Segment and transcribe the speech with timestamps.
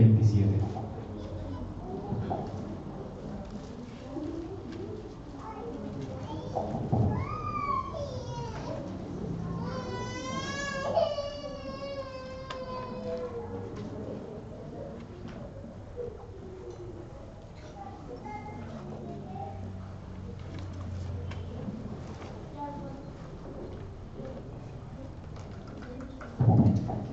[0.00, 0.60] 27.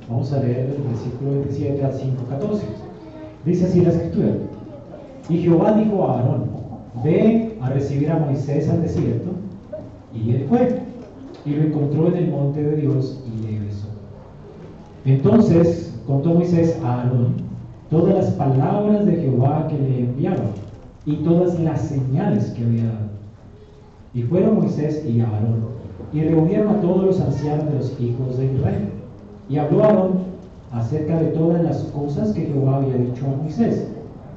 [0.10, 2.77] Vamos a leer el versículo 27 al 5.14.
[3.48, 4.28] Dice así la escritura.
[5.30, 6.50] Y Jehová dijo a Aarón,
[7.02, 9.30] ve a recibir a Moisés al desierto.
[10.14, 10.82] Y él fue,
[11.46, 13.88] y lo encontró en el monte de Dios y le besó.
[15.06, 17.36] Entonces contó Moisés a Aarón
[17.90, 20.52] todas las palabras de Jehová que le enviaba
[21.06, 23.08] y todas las señales que había dado.
[24.14, 25.68] Y fueron Moisés y Aarón
[26.12, 28.90] y reunieron a todos los ancianos de los hijos de Israel.
[29.50, 30.27] Y habló Aarón
[30.72, 33.88] acerca de todas las cosas que Jehová había dicho a Moisés.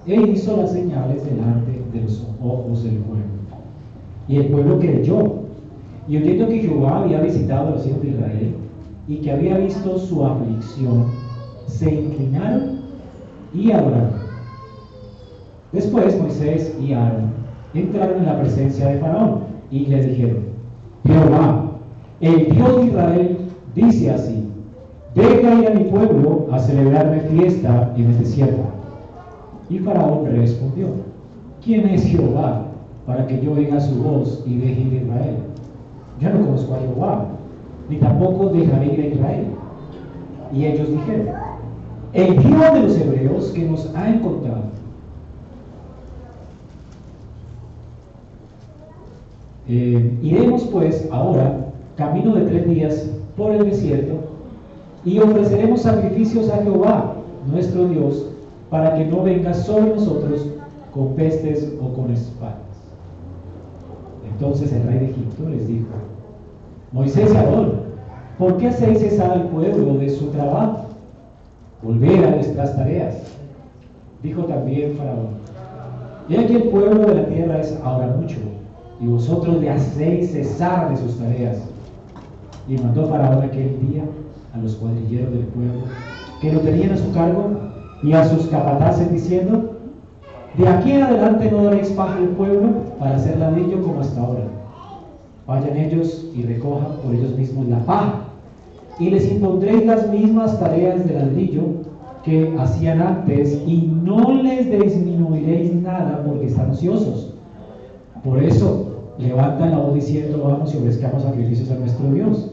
[0.07, 3.25] E hizo las señales delante de los ojos del pueblo.
[4.29, 5.41] Y el pueblo creyó.
[6.09, 8.55] Y oyendo que Jehová había visitado a los hijos de Israel
[9.07, 11.07] y que había visto su aflicción,
[11.67, 12.81] se inclinaron
[13.53, 14.21] y adoraron.
[15.73, 17.31] Después Moisés y Aarón
[17.75, 20.45] entraron en la presencia de Faraón y le dijeron,
[21.07, 21.71] Jehová,
[22.21, 23.39] el Dios de Israel,
[23.75, 24.50] dice así,
[25.15, 28.63] deja ir a mi pueblo a celebrarme fiesta en el desierto.
[29.69, 30.89] Y Faraón respondió,
[31.65, 32.67] ¿quién es Jehová
[33.07, 35.37] para que yo oiga su voz y deje ir a Israel?
[36.21, 37.27] Yo no conozco a Jehová,
[37.89, 39.47] ni tampoco dejaré ir a Israel.
[40.53, 41.29] Y ellos dijeron,
[42.13, 44.63] el Dios de los hebreos que nos ha encontrado.
[49.69, 54.30] Eh, iremos pues ahora, camino de tres días, por el desierto,
[55.05, 57.15] y ofreceremos sacrificios a Jehová,
[57.51, 58.27] nuestro Dios,
[58.69, 60.47] para que no venga sobre nosotros
[60.93, 62.57] con pestes o con espadas.
[64.31, 65.89] Entonces el rey de Egipto les dijo,
[66.93, 67.73] Moisés y Aarón,
[68.39, 70.87] ¿por qué hacéis cesar al pueblo de su trabajo?
[71.83, 73.23] Volver a vuestras tareas.
[74.23, 75.29] Dijo también Faraón,
[76.29, 78.37] he aquí el pueblo de la tierra es ahora mucho,
[79.01, 81.57] y vosotros le hacéis cesar de sus tareas.
[82.69, 84.05] Y mandó Faraón aquel día
[84.55, 85.83] a los cuadrilleros del pueblo
[86.41, 87.51] que lo tenían a su cargo
[88.03, 89.77] y a sus capataces diciendo,
[90.57, 94.45] de aquí en adelante no daréis paja al pueblo para hacer ladrillo como hasta ahora.
[95.47, 98.15] Vayan ellos y recojan por ellos mismos la paja
[98.99, 101.63] y les impondréis las mismas tareas de ladrillo
[102.25, 107.35] que hacían antes y no les disminuiréis nada porque están ociosos.
[108.25, 108.87] Por eso
[109.19, 112.50] levantan la voz diciendo, vamos y ofrezcamos sacrificios a nuestro Dios.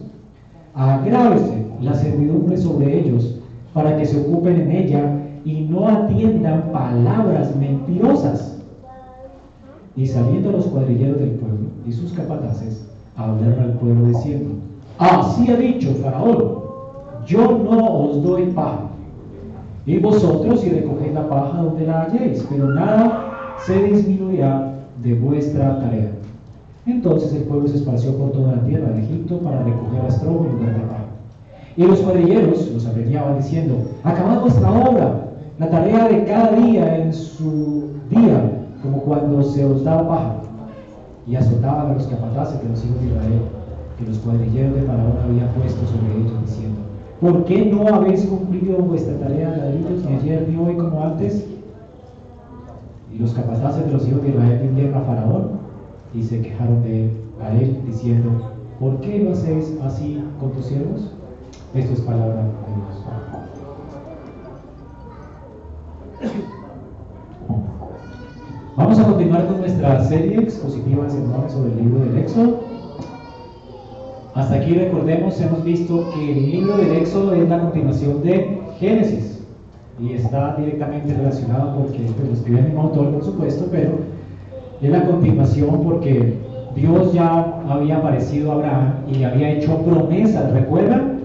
[0.77, 3.39] Agrávese la servidumbre sobre ellos
[3.73, 5.11] para que se ocupen en ella
[5.43, 8.59] y no atiendan palabras mentirosas.
[9.95, 14.53] Y saliendo los cuadrilleros del pueblo y sus capataces, hablaron al pueblo diciendo,
[14.99, 16.59] así ha dicho Faraón,
[17.25, 18.83] yo no os doy paja.
[19.88, 25.79] Y vosotros y recoged la paja donde la halléis, pero nada se disminuirá de vuestra
[25.79, 26.11] tarea.
[26.87, 30.45] Entonces el pueblo se esparció por toda la tierra de Egipto para recoger a estrobo
[30.45, 31.05] en lugar de paja.
[31.75, 33.75] Y los cuadrilleros los apremiaban diciendo,
[34.05, 35.27] acabad vuestra obra,
[35.59, 40.35] la tarea de cada día en su día, como cuando se os da paja.
[41.27, 43.41] Y azotaban a los capataces de los hijos de Israel,
[43.99, 46.79] que los cuadrilleros de Faraón habían puesto sobre ellos, diciendo,
[47.19, 51.45] ¿por qué no habéis cumplido vuestra tarea de ladrillos ni ayer ni hoy como antes?
[53.13, 55.66] Y los capataces de los hijos de Israel vinieron a Faraón
[56.13, 61.12] y se quejaron de a él, diciendo, ¿por qué lo hacéis así con tus siervos?
[61.73, 63.07] Esto es palabra de Dios.
[68.75, 72.59] Vamos a continuar con nuestra serie expositiva de sobre el libro del Éxodo.
[74.35, 79.44] Hasta aquí recordemos, hemos visto que el libro del Éxodo es la continuación de Génesis
[80.00, 83.98] y está directamente relacionado porque pues, lo escribe el mismo autor, por supuesto, pero
[84.81, 86.35] es la continuación porque
[86.75, 91.19] Dios ya había aparecido a Abraham y había hecho promesas, ¿recuerdan?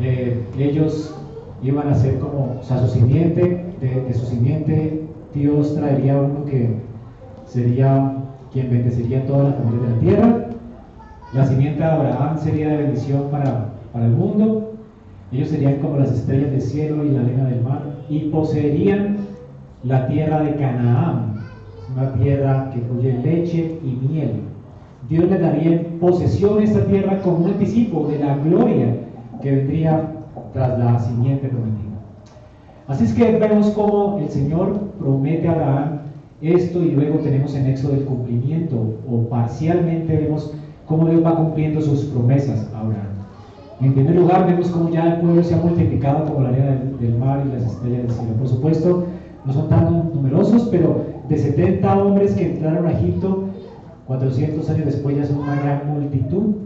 [0.00, 1.14] Eh, ellos
[1.62, 5.00] iban a ser como, o sea, su simiente, de, de su simiente
[5.34, 6.74] Dios traería uno que
[7.46, 8.16] sería
[8.52, 10.46] quien bendeciría toda la familia de la tierra.
[11.32, 14.72] La simiente de Abraham sería de bendición para, para el mundo.
[15.32, 17.82] Ellos serían como las estrellas del cielo y la arena del mar.
[18.08, 19.18] Y poseerían
[19.84, 21.39] la tierra de Canaán,
[21.94, 24.42] una tierra que fluye leche y miel.
[25.08, 28.96] Dios les daría en posesión esta tierra como un anticipo de la gloria
[29.42, 30.08] que vendría
[30.52, 31.90] tras la simiente prometida.
[32.86, 36.00] Así es que vemos cómo el Señor promete a Abraham
[36.42, 38.76] esto y luego tenemos en Éxodo el cumplimiento
[39.10, 40.52] o parcialmente vemos
[40.86, 43.10] cómo Dios va cumpliendo sus promesas a Abraham.
[43.80, 47.16] En primer lugar vemos cómo ya el pueblo se ha multiplicado como la arena del,
[47.16, 48.34] mar y las estrellas del cielo.
[48.34, 49.06] Por supuesto,
[49.44, 53.44] no son tan numerosos, pero de 70 hombres que entraron a Egipto,
[54.08, 56.56] 400 años después ya son una gran multitud.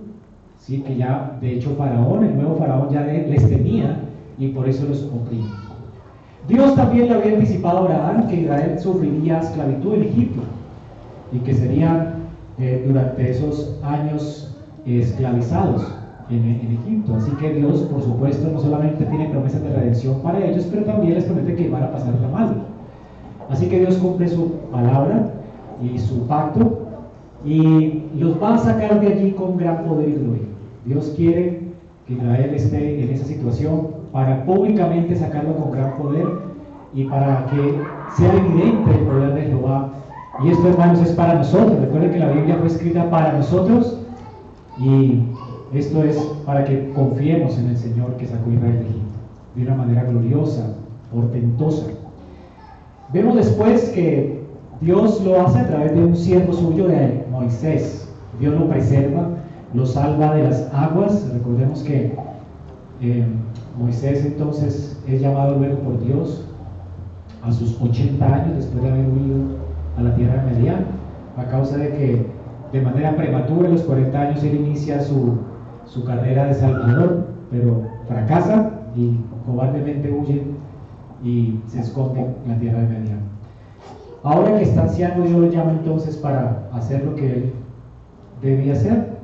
[0.58, 4.00] Sí, que ya, de hecho, Faraón, el nuevo Faraón ya les temía
[4.38, 5.50] y por eso los oprime.
[6.48, 10.42] Dios también le había anticipado a Abraham que Israel sufriría esclavitud en Egipto
[11.32, 12.14] y que serían
[12.58, 14.56] eh, durante esos años
[14.86, 15.86] esclavizados
[16.30, 17.14] en, en, Egipto.
[17.16, 21.14] Así que Dios, por supuesto, no solamente tiene promesas de redención para ellos, pero también
[21.14, 22.73] les promete que van a pasar la mal.
[23.54, 25.30] Así que Dios cumple su palabra
[25.80, 26.88] y su pacto
[27.44, 30.42] y los va a sacar de allí con gran poder y gloria.
[30.84, 31.60] Dios quiere
[32.04, 36.26] que Israel esté en esa situación para públicamente sacarlo con gran poder
[36.94, 37.80] y para que
[38.16, 39.92] sea evidente el poder de Jehová.
[40.42, 41.78] Y esto, hermanos, es para nosotros.
[41.78, 44.00] Recuerden que la Biblia fue escrita para nosotros
[44.80, 45.20] y
[45.72, 49.14] esto es para que confiemos en el Señor que sacó Israel de Egipto
[49.54, 50.74] de una manera gloriosa,
[51.12, 51.86] portentosa.
[53.12, 54.42] Vemos después que
[54.80, 58.08] Dios lo hace a través de un siervo suyo de Moisés.
[58.40, 59.28] Dios lo preserva,
[59.72, 61.28] lo salva de las aguas.
[61.32, 62.14] Recordemos que
[63.00, 63.24] eh,
[63.78, 66.44] Moisés entonces es llamado luego por Dios
[67.42, 69.58] a sus 80 años después de haber huido
[69.98, 70.70] a la tierra de
[71.36, 72.26] a causa de que
[72.72, 75.38] de manera prematura, a los 40 años, él inicia su,
[75.86, 80.42] su carrera de Salvador, pero fracasa y cobardemente huye
[81.24, 83.20] y se esconde en la tierra de Medián.
[84.22, 87.52] Ahora que está anciano, Dios lo llama entonces para hacer lo que él
[88.42, 89.14] debía hacer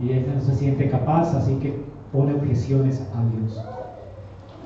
[0.00, 1.74] y él no se siente capaz, así que
[2.12, 3.64] pone objeciones a Dios.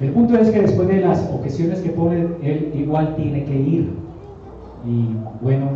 [0.01, 3.93] El punto es que después de las objeciones que pone, él igual tiene que ir.
[4.87, 5.71] Y bueno,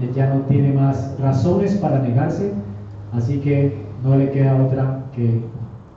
[0.00, 2.52] él ya no tiene más razones para negarse,
[3.12, 5.42] así que no le queda otra que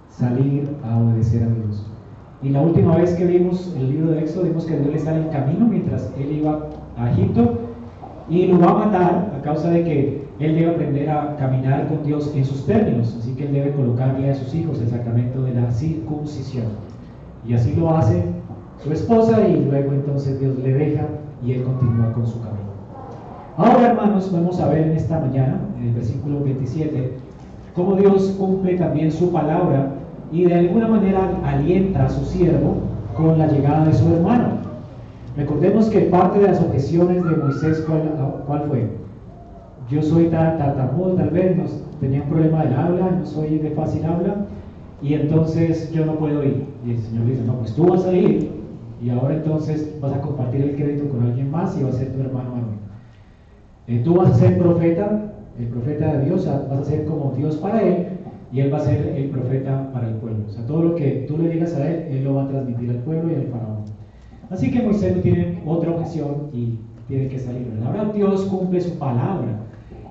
[0.09, 1.85] salir a obedecer a Dios.
[2.43, 5.21] Y la última vez que vimos el libro de Éxodo, vimos que Dios le sale
[5.21, 6.67] en camino mientras él iba
[6.97, 7.59] a Egipto
[8.29, 12.03] y lo va a matar a causa de que él debe aprender a caminar con
[12.03, 13.15] Dios en sus términos.
[13.19, 16.65] Así que él debe colocarle a sus hijos el sacramento de la circuncisión.
[17.47, 18.23] Y así lo hace
[18.83, 21.03] su esposa y luego entonces Dios le deja
[21.45, 22.71] y él continúa con su camino.
[23.57, 27.11] Ahora hermanos, vamos a ver en esta mañana, en el versículo 27,
[27.75, 29.91] cómo Dios cumple también su palabra
[30.31, 32.75] y de alguna manera alienta a su siervo
[33.15, 34.61] con la llegada de su hermano.
[35.35, 37.85] Recordemos que parte de las objeciones de Moisés,
[38.47, 38.89] ¿cuál, fue?
[39.89, 41.57] Yo soy tartamudo, tal vez,
[41.99, 44.45] tenía un problema del habla, no soy de fácil habla,
[45.01, 46.65] y entonces yo no puedo ir.
[46.85, 48.51] Y el Señor dice, no, pues tú vas a ir,
[49.03, 52.13] y ahora entonces vas a compartir el crédito con alguien más y va a ser
[52.13, 52.77] tu hermano Manuel.
[53.87, 57.55] Eh, tú vas a ser profeta, el profeta de Dios, vas a ser como Dios
[57.57, 58.07] para él,
[58.51, 60.45] y él va a ser el profeta para el pueblo.
[60.47, 62.89] O sea, todo lo que tú le digas a él, él lo va a transmitir
[62.89, 63.85] al pueblo y al faraón.
[64.49, 67.67] Así que Moisés no tiene otra objeción y tiene que salir.
[67.85, 69.59] Ahora Dios cumple su palabra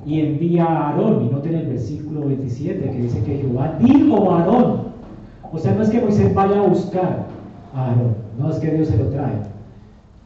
[0.07, 1.27] y envía a Aarón.
[1.27, 4.91] Y noten el versículo 27 que dice que Jehová dijo a Aarón.
[5.53, 7.27] O sea, no es que Moisés vaya a buscar
[7.75, 9.41] a Aarón, no es que Dios se lo trae.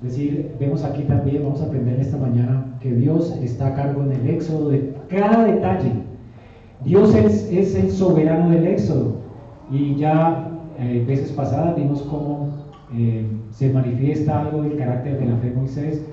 [0.02, 4.02] Es decir, vemos aquí también, vamos a aprender esta mañana, que Dios está a cargo
[4.02, 5.92] en el éxodo de cada detalle.
[6.84, 9.16] Dios es, el soberano del éxodo.
[9.70, 12.50] Y ya eh, veces pasadas vimos cómo
[12.94, 16.04] eh, se manifiesta algo del carácter de la fe de Moisés.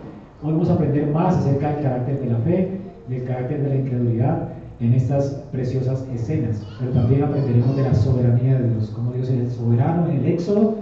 [0.41, 3.75] Hoy vamos a aprender más acerca del carácter de la fe, del carácter de la
[3.75, 4.49] incredulidad
[4.79, 6.65] en estas preciosas escenas.
[6.79, 10.25] Pero también aprenderemos de la soberanía de Dios, como Dios es el soberano en el
[10.25, 10.75] Éxodo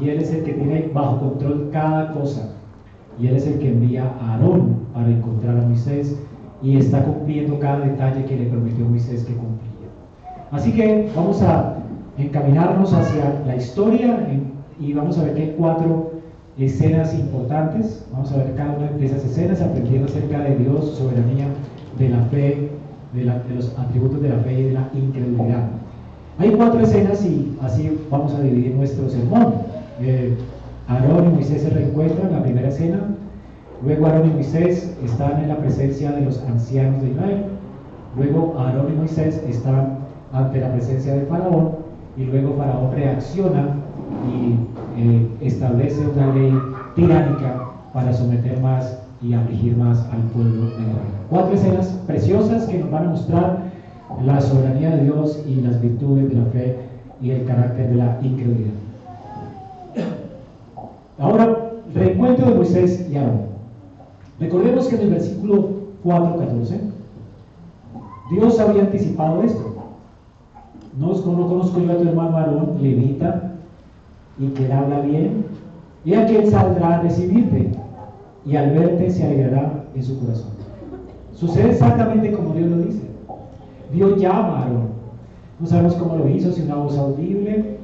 [0.00, 2.54] y Él es el que tiene bajo control cada cosa.
[3.20, 6.18] Y Él es el que envía a Aarón para encontrar a Moisés
[6.62, 9.72] y está cumpliendo cada detalle que le prometió Moisés que cumplía.
[10.50, 11.76] Así que vamos a
[12.18, 14.28] encaminarnos hacia la historia
[14.78, 16.12] y vamos a ver que hay cuatro
[16.58, 18.06] escenas importantes.
[18.12, 21.46] Vamos a ver cada una de esas escenas aprendiendo acerca de Dios, soberanía,
[21.98, 22.70] de la fe,
[23.12, 25.68] de, los atributos de la fe y de la incredulidad.
[26.38, 29.54] Hay cuatro escenas y así vamos a dividir nuestro sermón.
[30.00, 30.36] Eh,
[30.88, 33.00] Aarón y Moisés se reencuentran en la primera escena.
[33.84, 37.44] Luego Aarón y Moisés están en la presencia de los ancianos de Israel.
[38.16, 39.98] Luego Aarón y Moisés están
[40.32, 41.70] ante la presencia de Faraón
[42.16, 43.74] y luego Faraón reacciona
[44.28, 46.52] y eh, establece una ley
[46.94, 51.12] tiránica para someter más y afligir más al pueblo de Israel.
[51.28, 53.58] Cuatro escenas preciosas que nos van a mostrar
[54.24, 56.76] la soberanía de Dios y las virtudes de la fe
[57.20, 58.72] y el carácter de la incredulidad.
[61.18, 61.56] Ahora,
[61.94, 63.51] reencuentro de Moisés y Aarón.
[64.42, 65.68] Recordemos que en el versículo
[66.04, 66.80] 4.14,
[68.32, 69.72] Dios había anticipado esto.
[70.98, 73.52] No, no conozco yo a tu hermano Aarón, levita,
[74.40, 75.44] y que él habla bien,
[76.04, 77.70] y aquel saldrá a recibirte,
[78.44, 80.50] y al verte se alegrará en su corazón.
[81.34, 83.02] Sucede exactamente como Dios lo dice.
[83.92, 84.88] Dios llama a Aarón.
[85.60, 87.76] No sabemos cómo lo hizo, si una voz audible,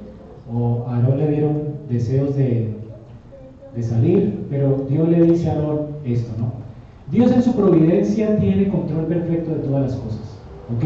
[0.53, 2.78] o a Aarón le dieron deseos de,
[3.79, 6.51] de salir, pero Dios le dice a Aarón esto, ¿no?
[7.13, 10.39] Dios en su providencia tiene control perfecto de todas las cosas,
[10.77, 10.85] ¿ok?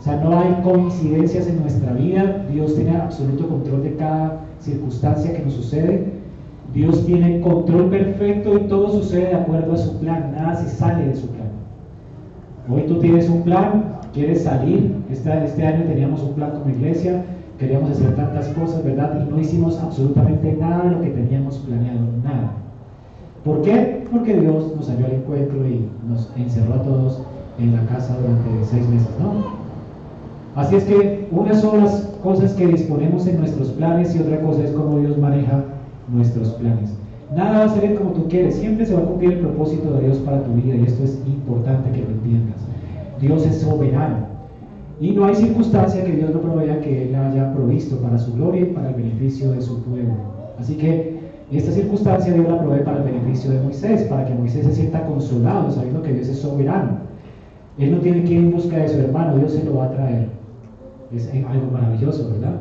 [0.00, 5.32] O sea, no hay coincidencias en nuestra vida, Dios tiene absoluto control de cada circunstancia
[5.32, 6.06] que nos sucede,
[6.74, 11.06] Dios tiene control perfecto y todo sucede de acuerdo a su plan, nada se sale
[11.06, 11.48] de su plan.
[12.68, 17.22] Hoy tú tienes un plan, quieres salir, este, este año teníamos un plan como iglesia,
[17.60, 19.20] queríamos hacer tantas cosas, ¿verdad?
[19.20, 22.52] Y no hicimos absolutamente nada de lo que teníamos planeado, nada.
[23.44, 24.06] ¿Por qué?
[24.10, 27.22] Porque Dios nos salió al encuentro y nos encerró a todos
[27.58, 29.60] en la casa durante seis meses, ¿no?
[30.56, 34.64] Así es que unas son las cosas que disponemos en nuestros planes y otra cosa
[34.64, 35.62] es cómo Dios maneja
[36.08, 36.94] nuestros planes.
[37.36, 40.06] Nada va a salir como tú quieres, siempre se va a cumplir el propósito de
[40.06, 42.56] Dios para tu vida y esto es importante que lo entiendas.
[43.20, 44.29] Dios es soberano
[45.00, 48.62] y no hay circunstancia que Dios no provea que Él haya provisto para su gloria
[48.62, 50.12] y para el beneficio de su pueblo.
[50.58, 51.18] Así que
[51.50, 55.06] esta circunstancia Dios la provee para el beneficio de Moisés, para que Moisés se sienta
[55.06, 56.98] consolado sabiendo que Dios es soberano.
[57.78, 59.92] Él no tiene que ir en busca de su hermano, Dios se lo va a
[59.92, 60.28] traer.
[61.14, 62.60] Es algo maravilloso, ¿verdad?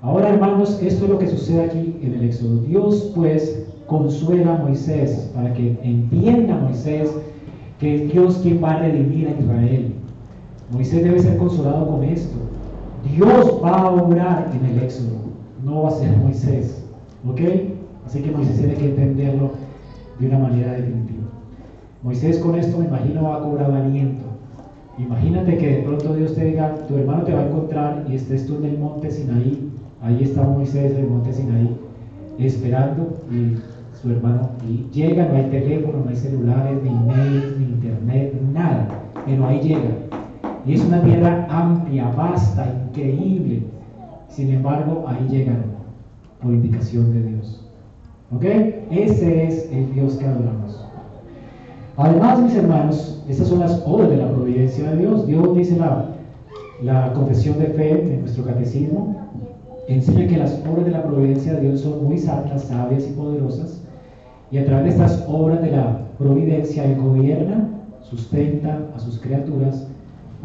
[0.00, 2.60] Ahora, hermanos, esto es lo que sucede aquí en el Éxodo.
[2.62, 7.14] Dios, pues, consuela a Moisés para que entienda Moisés
[7.78, 9.93] que es Dios quien va a redimir a Israel.
[10.70, 12.36] Moisés debe ser consolado con esto.
[13.14, 15.18] Dios va a obrar en el Éxodo,
[15.64, 16.84] no va a ser Moisés.
[17.28, 17.40] ¿Ok?
[18.06, 19.52] Así que Moisés tiene que entenderlo
[20.18, 21.24] de una manera definitiva.
[22.02, 24.24] Moisés con esto, me imagino, va a cobrar aliento.
[24.98, 28.46] Imagínate que de pronto Dios te diga, tu hermano te va a encontrar y estés
[28.46, 29.70] tú en el monte Sinaí.
[30.02, 31.76] Ahí está Moisés en el monte Sinaí,
[32.38, 33.56] esperando y
[34.00, 34.50] su hermano
[34.92, 38.86] llega, no hay teléfono, no hay celulares, ni mail, ni internet, nada,
[39.24, 40.03] pero ahí llega.
[40.66, 43.62] Y es una tierra amplia, vasta, increíble.
[44.28, 45.64] Sin embargo, ahí llegan
[46.40, 47.64] por indicación de Dios.
[48.34, 48.44] ¿Ok?
[48.90, 50.84] Ese es el Dios que adoramos.
[51.96, 55.26] Además, mis hermanos, estas son las obras de la providencia de Dios.
[55.26, 56.06] Dios dice la,
[56.82, 59.14] la confesión de fe en nuestro catecismo,
[59.86, 63.82] enseña que las obras de la providencia de Dios son muy santas, sabias y poderosas,
[64.50, 67.68] y a través de estas obras de la providencia Él gobierna,
[68.02, 69.86] sustenta a sus criaturas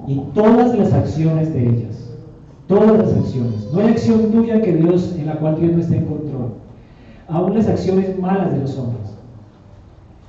[0.08, 2.10] y todas las acciones de ellas,
[2.68, 3.70] todas las acciones.
[3.74, 6.54] No hay acción tuya que Dios, en la cual Dios no esté en control.
[7.28, 9.00] Aún las acciones malas de los hombres.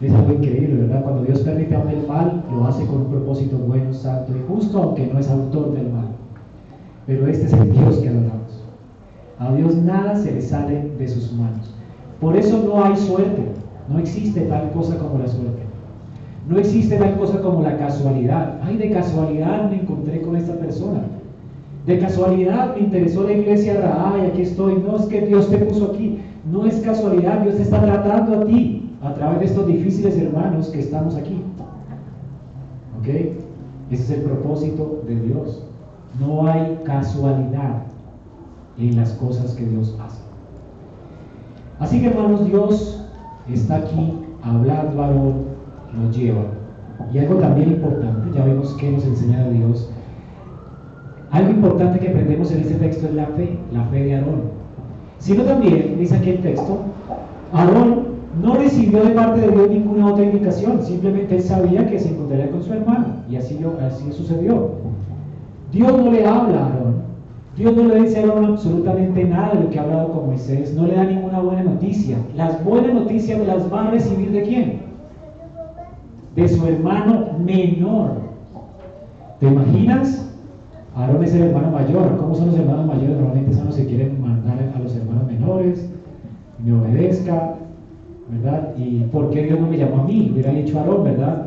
[0.00, 1.02] Es algo increíble, ¿verdad?
[1.02, 4.82] Cuando Dios permite a el mal, lo hace con un propósito bueno, santo y justo,
[4.82, 6.06] aunque no es autor del mal.
[7.06, 8.64] Pero este es el Dios que adoramos.
[9.38, 11.74] A Dios nada se le sale de sus manos.
[12.20, 13.42] Por eso no hay suerte.
[13.88, 15.69] No existe tal cosa como la suerte.
[16.50, 18.58] No existe tal cosa como la casualidad.
[18.64, 21.02] Ay, de casualidad me encontré con esta persona.
[21.86, 23.80] De casualidad me interesó la iglesia
[24.12, 24.82] Ay, aquí estoy.
[24.84, 26.18] No es que Dios te puso aquí.
[26.50, 27.42] No es casualidad.
[27.42, 31.40] Dios te está tratando a ti a través de estos difíciles hermanos que estamos aquí.
[32.98, 33.08] ¿Ok?
[33.92, 35.62] Ese es el propósito de Dios.
[36.18, 37.84] No hay casualidad
[38.76, 40.20] en las cosas que Dios hace.
[41.78, 43.06] Así que hermanos, Dios
[43.48, 45.10] está aquí hablando a
[45.94, 46.42] nos lleva.
[47.12, 49.90] Y algo también importante, ya vemos que nos enseña Dios.
[51.30, 54.42] Algo importante que aprendemos en este texto es la fe, la fe de Aarón.
[55.18, 56.78] Sino también, dice aquí el texto,
[57.52, 58.10] Aarón
[58.42, 62.50] no recibió de parte de Dios ninguna otra indicación, simplemente él sabía que se encontraría
[62.50, 64.70] con su hermano, y así, así sucedió.
[65.72, 66.94] Dios no le habla a Aarón,
[67.56, 70.74] Dios no le dice a Aarón absolutamente nada de lo que ha hablado con Moisés,
[70.74, 72.16] no le da ninguna buena noticia.
[72.36, 74.89] Las buenas noticias las va a recibir de quién?
[76.36, 78.12] De su hermano menor.
[79.40, 80.30] ¿Te imaginas?
[80.94, 82.16] Aarón es el hermano mayor.
[82.18, 83.16] ¿Cómo son los hermanos mayores?
[83.16, 85.88] Normalmente son los que quieren mandar a los hermanos menores,
[86.64, 87.54] me obedezca,
[88.30, 88.74] ¿verdad?
[88.76, 90.30] ¿Y por qué Dios no me llamó a mí?
[90.32, 91.46] Hubiera dicho Aarón, ¿verdad?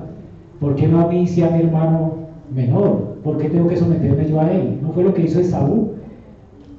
[0.59, 2.13] ¿Por qué no a mí si a mi hermano
[2.53, 3.17] menor?
[3.23, 4.79] ¿Por qué tengo que someterme yo a él?
[4.81, 5.91] ¿No fue lo que hizo Esaú?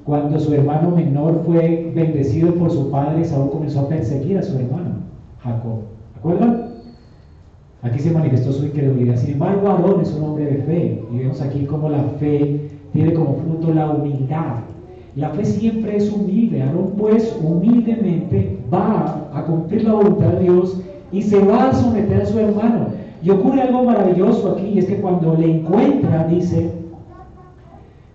[0.03, 4.57] Cuando su hermano menor fue bendecido por su padre, Esaú comenzó a perseguir a su
[4.57, 4.95] hermano,
[5.39, 5.79] Jacob.
[6.17, 6.64] ¿Acuerdan?
[7.85, 9.15] Aquí se manifestó su incredulidad.
[9.15, 11.03] Sin embargo, Aarón es un hombre de fe.
[11.11, 12.59] Y vemos aquí cómo la fe
[12.93, 14.55] tiene como fruto la humildad.
[15.15, 16.63] La fe siempre es humilde.
[16.63, 22.21] Aarón pues humildemente va a cumplir la voluntad de Dios y se va a someter
[22.23, 22.87] a su hermano.
[23.21, 26.71] Y ocurre algo maravilloso aquí, y es que cuando le encuentra, dice,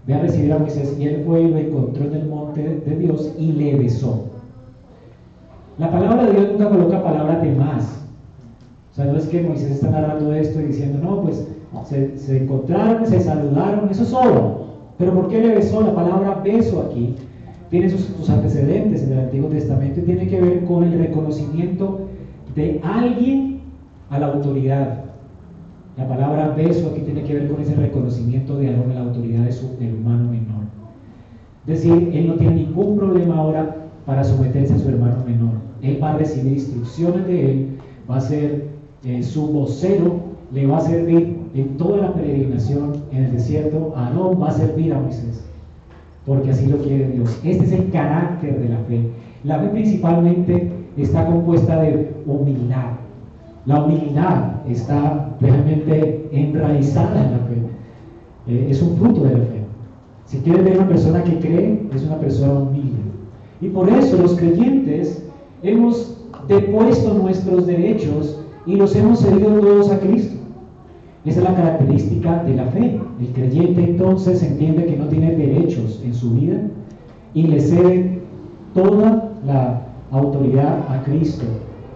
[0.07, 2.97] ve a recibir a Moisés, y él fue y lo encontró en el monte de
[2.97, 4.27] Dios y le besó.
[5.79, 8.00] La palabra de Dios nunca coloca palabra de más.
[8.93, 11.47] O sea, no es que Moisés está narrando esto y diciendo, no, pues
[11.85, 14.67] se, encontraron, se saludaron, eso es todo.
[14.99, 15.81] Pero ¿por qué le besó?
[15.83, 17.15] La palabra beso aquí
[17.71, 22.01] tiene sus, sus, antecedentes en el Antiguo Testamento y tiene que ver con el reconocimiento
[22.55, 23.61] de alguien
[24.11, 25.05] a la autoridad.
[25.97, 29.45] La palabra beso aquí tiene que ver con ese reconocimiento de Aarón a la autoridad
[29.45, 30.65] de su hermano menor.
[31.67, 35.53] Es decir, él no tiene ningún problema ahora para someterse a su hermano menor.
[35.83, 37.69] Él va a recibir instrucciones de él,
[38.11, 38.70] va a ser
[39.05, 40.21] eh, su vocero,
[40.53, 43.95] le va a servir en toda la peregrinación en el desierto.
[43.97, 45.45] Aarón va a servir a Moisés,
[46.27, 47.41] porque así lo quiere Dios.
[47.45, 49.01] Este es el carácter de la fe.
[49.45, 52.93] La fe principalmente está compuesta de humildad.
[53.67, 57.55] La humildad está realmente enraizada en la fe.
[58.49, 59.61] Eh, es un fruto de la fe.
[60.27, 63.01] Si quieres ver una persona que cree, es una persona humilde.
[63.61, 65.25] Y por eso los creyentes
[65.63, 66.17] hemos
[66.49, 68.40] depuesto nuestros derechos
[68.71, 70.37] y los hemos cedido todos a Cristo.
[71.25, 73.01] Esa es la característica de la fe.
[73.21, 76.61] El creyente entonces entiende que no tiene derechos en su vida
[77.35, 78.21] y le cede
[78.73, 81.45] toda la autoridad a Cristo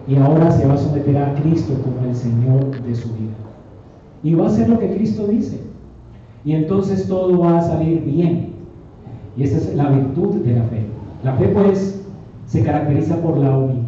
[0.05, 3.33] y ahora se va a someter a Cristo como el Señor de su vida.
[4.21, 5.61] Y va a hacer lo que Cristo dice.
[6.43, 8.49] Y entonces todo va a salir bien.
[9.37, 10.81] Y esa es la virtud de la fe.
[11.23, 12.03] La fe pues
[12.47, 13.84] se caracteriza por la humildad.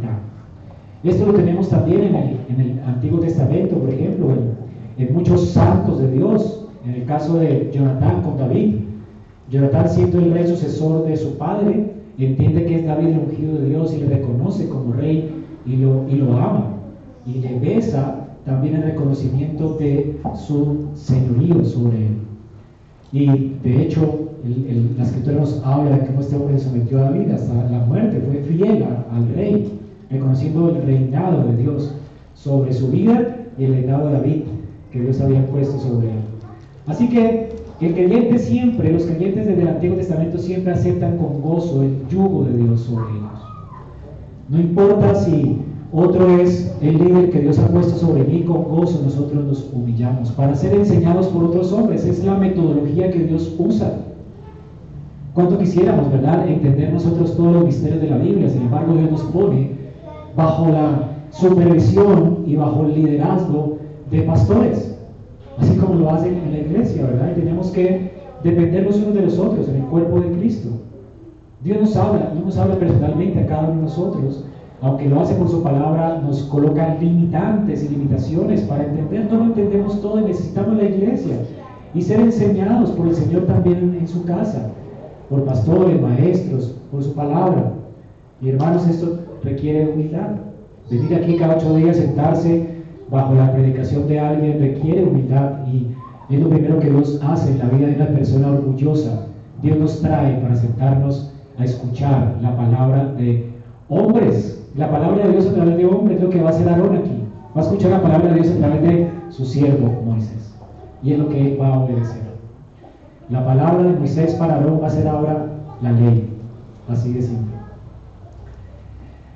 [1.03, 5.49] Esto lo tenemos también en el, en el Antiguo Testamento, por ejemplo, en, en, muchos
[5.49, 6.65] santos de Dios.
[6.85, 8.75] En el caso de Jonatán con David.
[9.49, 13.69] Jonatán siendo el rey sucesor de su padre, entiende que es David el ungido de
[13.69, 15.29] Dios y le reconoce como rey
[15.65, 16.73] y lo, y lo ama.
[17.25, 22.17] Y le besa también el reconocimiento de su señorío sobre él.
[23.11, 24.29] Y de hecho,
[24.97, 28.21] la escritura nos habla de cómo este hombre se sometió a David hasta la muerte,
[28.21, 29.71] fue fiel al rey,
[30.09, 31.93] reconociendo el reinado de Dios
[32.35, 34.41] sobre su vida y el reinado de David
[34.91, 36.19] que Dios había puesto sobre él.
[36.87, 41.83] Así que el creyente siempre, los creyentes desde el Antiguo Testamento siempre aceptan con gozo
[41.83, 43.37] el yugo de Dios sobre ellos.
[44.49, 45.57] No importa si
[45.91, 50.31] otro es el líder que Dios ha puesto sobre mí, con gozo nosotros nos humillamos
[50.31, 52.05] para ser enseñados por otros hombres.
[52.05, 53.93] Es la metodología que Dios usa.
[55.33, 58.49] ¿Cuánto quisiéramos, verdad, entender nosotros todos los misterios de la Biblia?
[58.49, 59.76] Sin embargo, Dios nos pone
[60.37, 63.79] bajo la supervisión y bajo el liderazgo
[64.11, 64.95] de pastores,
[65.57, 67.31] así como lo hacen en la iglesia, ¿verdad?
[67.35, 68.11] Y tenemos que
[68.43, 70.69] depender los unos de los otros en el cuerpo de Cristo.
[71.63, 74.45] Dios nos habla, Dios nos habla personalmente a cada uno de nosotros,
[74.81, 79.45] aunque lo hace por su palabra, nos coloca limitantes y limitaciones para entender, no lo
[79.45, 81.35] entendemos todo y necesitamos la iglesia
[81.95, 84.69] y ser enseñados por el Señor también en su casa,
[85.31, 87.73] por pastores, maestros, por su palabra.
[88.39, 90.29] Y hermanos, esto requiere humildad.
[90.89, 92.77] Venir aquí cada ocho días, sentarse
[93.09, 95.87] bajo la predicación de alguien, requiere humildad y
[96.29, 99.27] es lo primero que Dios hace en la vida de una persona orgullosa.
[99.61, 103.49] Dios nos trae para sentarnos a escuchar la palabra de
[103.89, 104.67] hombres.
[104.75, 106.97] La palabra de Dios a través de hombres es lo que va a hacer Aarón
[106.97, 107.23] aquí.
[107.55, 110.53] Va a escuchar la palabra de Dios a través de su siervo Moisés.
[111.01, 112.21] Y es lo que va a obedecer.
[113.29, 115.45] La palabra de Moisés para Aarón va a ser ahora
[115.81, 116.29] la ley.
[116.89, 117.56] Así de simple.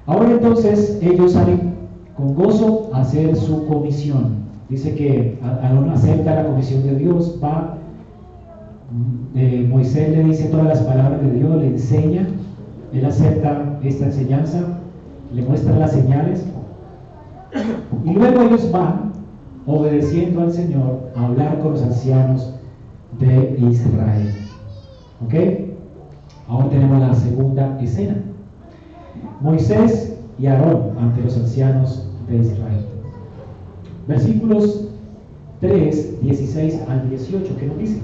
[0.06, 1.76] Ahora entonces ellos salen
[2.18, 4.42] con gozo a hacer su comisión.
[4.70, 7.78] Dice que Aarón acepta la comisión de Dios, va
[9.36, 12.28] eh, Moisés le dice todas las palabras de Dios, le enseña,
[12.92, 14.60] él acepta esta enseñanza,
[15.34, 16.46] le muestra las señales,
[18.04, 19.14] y luego ellos van,
[19.66, 22.54] obedeciendo al Señor, a hablar con los ancianos
[23.20, 24.34] de Israel.
[25.26, 25.34] ¿Ok?
[26.50, 28.16] Ahora tenemos la segunda escena.
[29.42, 32.86] Moisés y Aarón ante los ancianos de Israel.
[34.08, 34.88] Versículos
[35.62, 38.02] 3, 16 al 18, ¿qué nos dice?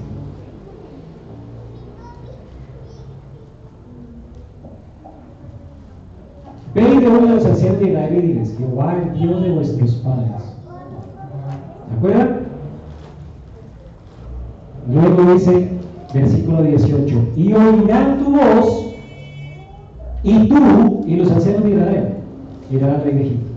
[6.74, 9.94] Ve y hoy a los ancianos de Israel y diles, Jehová el Dios de vuestros
[9.96, 10.42] padres.
[11.90, 12.38] ¿De acuerdo?
[14.92, 15.68] Luego dice,
[16.14, 18.87] versículo 18, y oirán tu voz,
[20.28, 22.08] y tú y los ancianos Israel,
[22.70, 23.50] irán al rey de Egipto.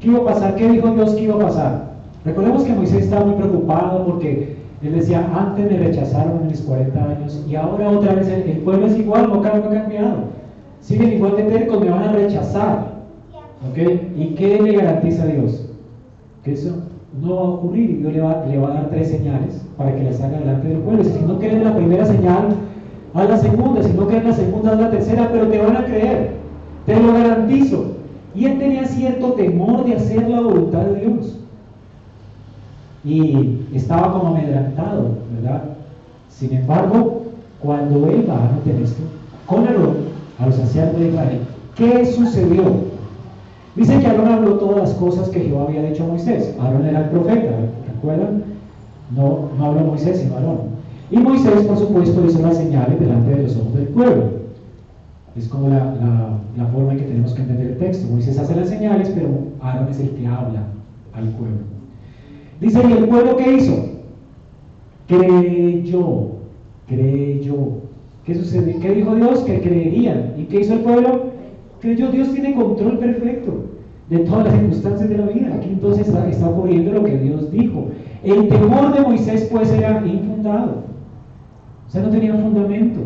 [0.00, 0.54] ¿Qué iba a pasar?
[0.56, 1.92] ¿Qué dijo Dios que iba a pasar?
[2.24, 7.04] Recordemos que Moisés estaba muy preocupado porque Él decía, antes me rechazaron en mis 40
[7.04, 10.16] años y ahora otra vez el, pueblo es igual, no, ha cambiado.
[10.80, 12.92] Siguen igual de tercos, me van a rechazar.
[13.70, 13.78] ¿Ok?
[14.16, 15.68] ¿Y qué le garantiza a Dios?
[16.42, 16.82] Que eso
[17.20, 20.02] no va a ocurrir Dios le va, le va a dar tres señales para que
[20.02, 21.04] las haga delante del pueblo.
[21.04, 22.48] Si no creen la primera señal,
[23.14, 23.82] haz la segunda.
[23.82, 26.32] Si no creen la segunda, haz la tercera, pero te van a creer.
[26.86, 27.92] Te lo garantizo.
[28.34, 31.38] Y él tenía cierto temor de hacer la voluntad de Dios.
[33.04, 35.64] Y estaba como amedrantado, ¿verdad?
[36.28, 37.22] Sin embargo,
[37.60, 39.02] cuando él va, a tener esto,
[39.46, 39.96] con Aarón,
[40.38, 41.40] a los ancianos de Israel,
[41.74, 42.62] ¿qué sucedió?
[43.74, 46.54] Dice que Aarón habló todas las cosas que Jehová había dicho a Moisés.
[46.60, 47.52] Aarón era el profeta,
[47.94, 48.44] ¿recuerdan?
[49.14, 50.71] No, no habló Moisés, sino Aarón.
[51.12, 54.30] Y Moisés, por supuesto, hizo las señales delante de los ojos del pueblo.
[55.36, 56.38] Es como la,
[56.72, 58.10] forma en que tenemos que entender el texto.
[58.10, 59.28] Moisés hace las señales, pero
[59.60, 60.64] Aarón es el que habla
[61.12, 61.58] al pueblo.
[62.62, 63.74] Dice, ¿y el pueblo qué hizo?
[65.06, 66.28] Creyó,
[66.88, 67.56] creyó.
[68.24, 68.80] ¿Qué sucedió?
[68.80, 69.40] ¿Qué dijo Dios?
[69.40, 70.32] Que creerían.
[70.38, 71.32] ¿Y qué hizo el pueblo?
[71.80, 72.10] Creyó.
[72.10, 73.64] Dios tiene control perfecto
[74.08, 75.54] de todas las circunstancias de la vida.
[75.56, 77.88] Aquí entonces está, está ocurriendo lo que Dios dijo.
[78.22, 80.91] El temor de Moisés pues era infundado.
[81.92, 83.00] O sea, no tenía fundamento.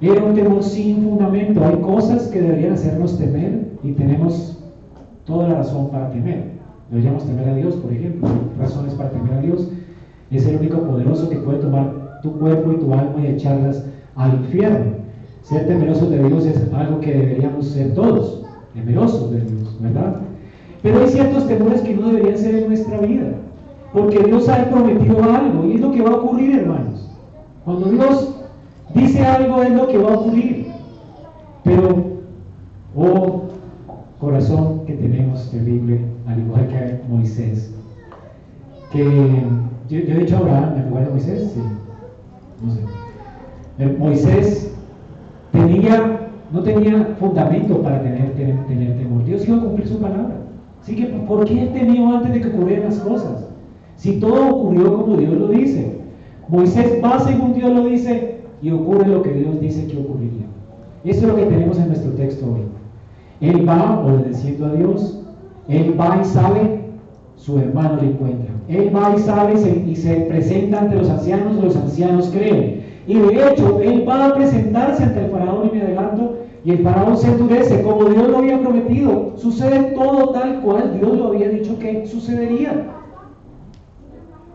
[0.00, 1.64] Era un temor sin fundamento.
[1.64, 4.56] Hay cosas que deberían hacernos temer y tenemos
[5.26, 6.44] toda la razón para temer.
[6.90, 8.28] Deberíamos temer a Dios, por ejemplo.
[8.56, 9.68] Razones para temer a Dios.
[10.30, 14.34] Es el único poderoso que puede tomar tu cuerpo y tu alma y echarlas al
[14.34, 14.92] infierno.
[15.42, 20.20] Ser temerosos de Dios es algo que deberíamos ser todos, temerosos de Dios, ¿verdad?
[20.82, 23.32] Pero hay ciertos temores que no deberían ser en nuestra vida,
[23.92, 27.11] porque Dios ha prometido algo y es lo que va a ocurrir, hermanos.
[27.64, 28.34] Cuando Dios
[28.94, 30.72] dice algo es lo que va a ocurrir.
[31.64, 32.04] Pero,
[32.96, 33.42] oh
[34.22, 37.74] corazón que tenemos terrible, al igual que Moisés,
[38.92, 39.02] que
[39.88, 41.60] yo, he dicho Abraham en lugar de Moisés, sí,
[42.64, 42.80] no sé.
[43.78, 44.74] Eh, Moisés
[45.50, 49.24] tenía, no tenía fundamento para tener, tener, temor.
[49.24, 50.36] Dios iba a cumplir su palabra.
[50.80, 53.48] Así que, ¿por qué él temió antes de que ocurrieran las cosas?
[53.96, 56.01] Si todo ocurrió como Dios lo dice.
[56.48, 60.46] Moisés va según Dios lo dice y ocurre lo que Dios dice que ocurriría.
[61.04, 62.62] Eso es lo que tenemos en nuestro texto hoy.
[63.40, 65.20] Él va obedeciendo a Dios,
[65.68, 66.80] él va y sabe,
[67.36, 68.52] su hermano le encuentra.
[68.68, 69.54] Él va y sabe
[69.86, 72.82] y se presenta ante los ancianos, los ancianos creen.
[73.06, 76.78] Y de hecho, él va a presentarse ante el faraón y me adelanto, y el
[76.84, 79.32] faraón se endurece, como Dios lo había prometido.
[79.36, 82.86] Sucede todo tal cual Dios lo había dicho que sucedería.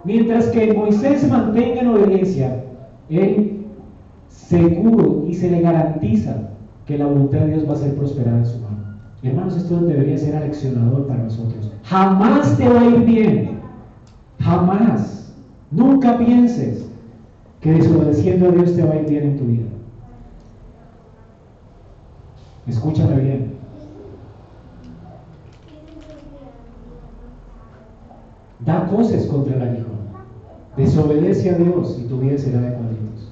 [0.04, 2.64] Mientras que Moisés mantenga en obediencia,
[3.10, 3.66] él
[4.30, 6.50] seguro y se le garantiza
[6.86, 8.78] que la voluntad de Dios va a ser prosperada en su mano.
[9.24, 11.72] Hermanos, esto debería ser aleccionador para nosotros.
[11.84, 13.60] Jamás te va a ir bien.
[14.40, 15.34] Jamás.
[15.72, 16.90] Nunca pienses
[17.60, 19.66] que desobedeciendo a Dios te va a ir bien en tu vida.
[22.68, 23.58] Escúchame bien.
[28.60, 29.87] Da cosas contra el aguijón.
[30.78, 33.32] Desobedece a Dios y tu vida será de cuadritos.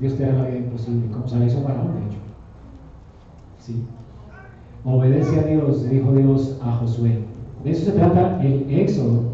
[0.00, 2.18] Dios te hará la vida imposible, como se hizo para de hecho.
[3.58, 3.84] ¿Sí?
[4.84, 7.18] Obedece a Dios, dijo Dios a Josué.
[7.64, 9.24] De eso se trata el Éxodo.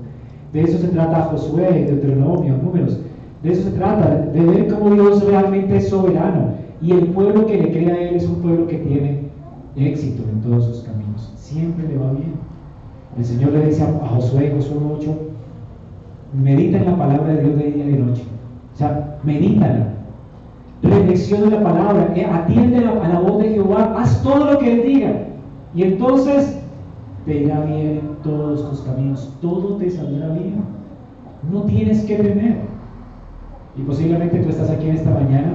[0.52, 2.98] De eso se trata Josué, Deuteronomio, Números.
[3.44, 6.54] De eso se trata, de ver cómo Dios realmente es soberano.
[6.82, 9.20] Y el pueblo que le cree a Él es un pueblo que tiene
[9.76, 11.32] éxito en todos sus caminos.
[11.36, 12.34] Siempre le va bien.
[13.16, 15.18] El Señor le dice a Josué, Josué 8,
[16.36, 18.22] medita en la palabra de Dios de día y de noche.
[18.74, 19.96] O sea, medítala
[20.82, 24.82] reflexiona la palabra, eh, atiende a la voz de Jehová, haz todo lo que Él
[24.86, 25.12] diga.
[25.74, 26.58] Y entonces
[27.24, 30.56] te irá bien en todos tus caminos, todo te saldrá bien.
[31.52, 32.56] No tienes que temer.
[33.76, 35.52] Y posiblemente tú estás aquí en esta mañana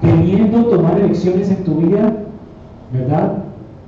[0.00, 2.12] temiendo tomar elecciones en tu vida,
[2.92, 3.38] ¿verdad?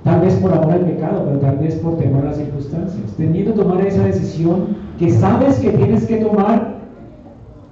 [0.03, 3.13] Tal vez por amor al pecado, pero tal vez por temor a las circunstancias.
[3.17, 6.77] Temiendo tomar esa decisión que sabes que tienes que tomar,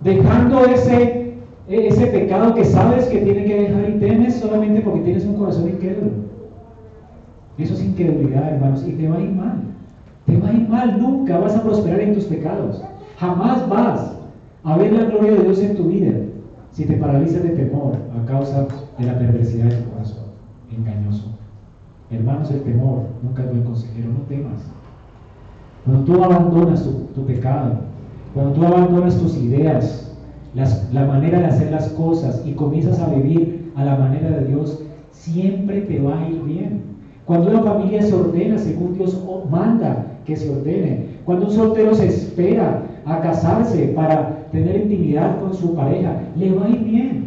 [0.03, 1.25] dejando ese
[1.69, 5.37] e-, ese pecado que sabes que tiene que dejar y temes solamente porque tienes un
[5.37, 6.11] corazón incrédulo.
[7.57, 9.63] Eso es incredulidad, hermanos, y te va a ir mal.
[10.27, 12.83] Te va a ir mal, nunca vas a prosperar en tus pecados.
[13.19, 14.17] Jamás vas
[14.65, 16.13] a ver la gloria de Dios en tu vida
[16.73, 18.67] si te paralizas de temor a causa
[18.99, 20.25] de la perversidad de tu corazón
[20.77, 21.27] engañoso.
[22.11, 24.63] Hermanos, el temor nunca es buen consejero, no temas.
[25.85, 26.83] Cuando tú abandonas
[27.15, 27.73] tu, pecado,
[28.33, 30.11] cuando tú abandonas tus ideas,
[30.55, 34.83] la manera de hacer las cosas y comienzas a vivir a la manera de Dios,
[35.11, 36.83] siempre te va a ir bien.
[37.27, 42.07] Cuando una familia se ordena según Dios manda que se ordene, cuando un soltero se
[42.07, 47.24] espera a casarse para tener intimidad con su pareja, le va a ir bien.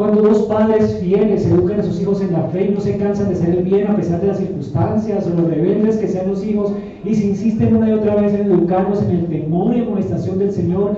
[0.00, 3.28] Cuando dos padres fieles educan a sus hijos en la fe y no se cansan
[3.28, 6.42] de hacer el bien a pesar de las circunstancias o los rebeldes que sean los
[6.42, 6.72] hijos
[7.04, 10.52] y se insisten una y otra vez en educarlos en el temor y amonestación del
[10.52, 10.96] Señor,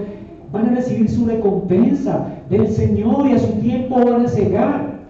[0.52, 5.00] van a recibir su recompensa del Señor y a su tiempo van a cegar.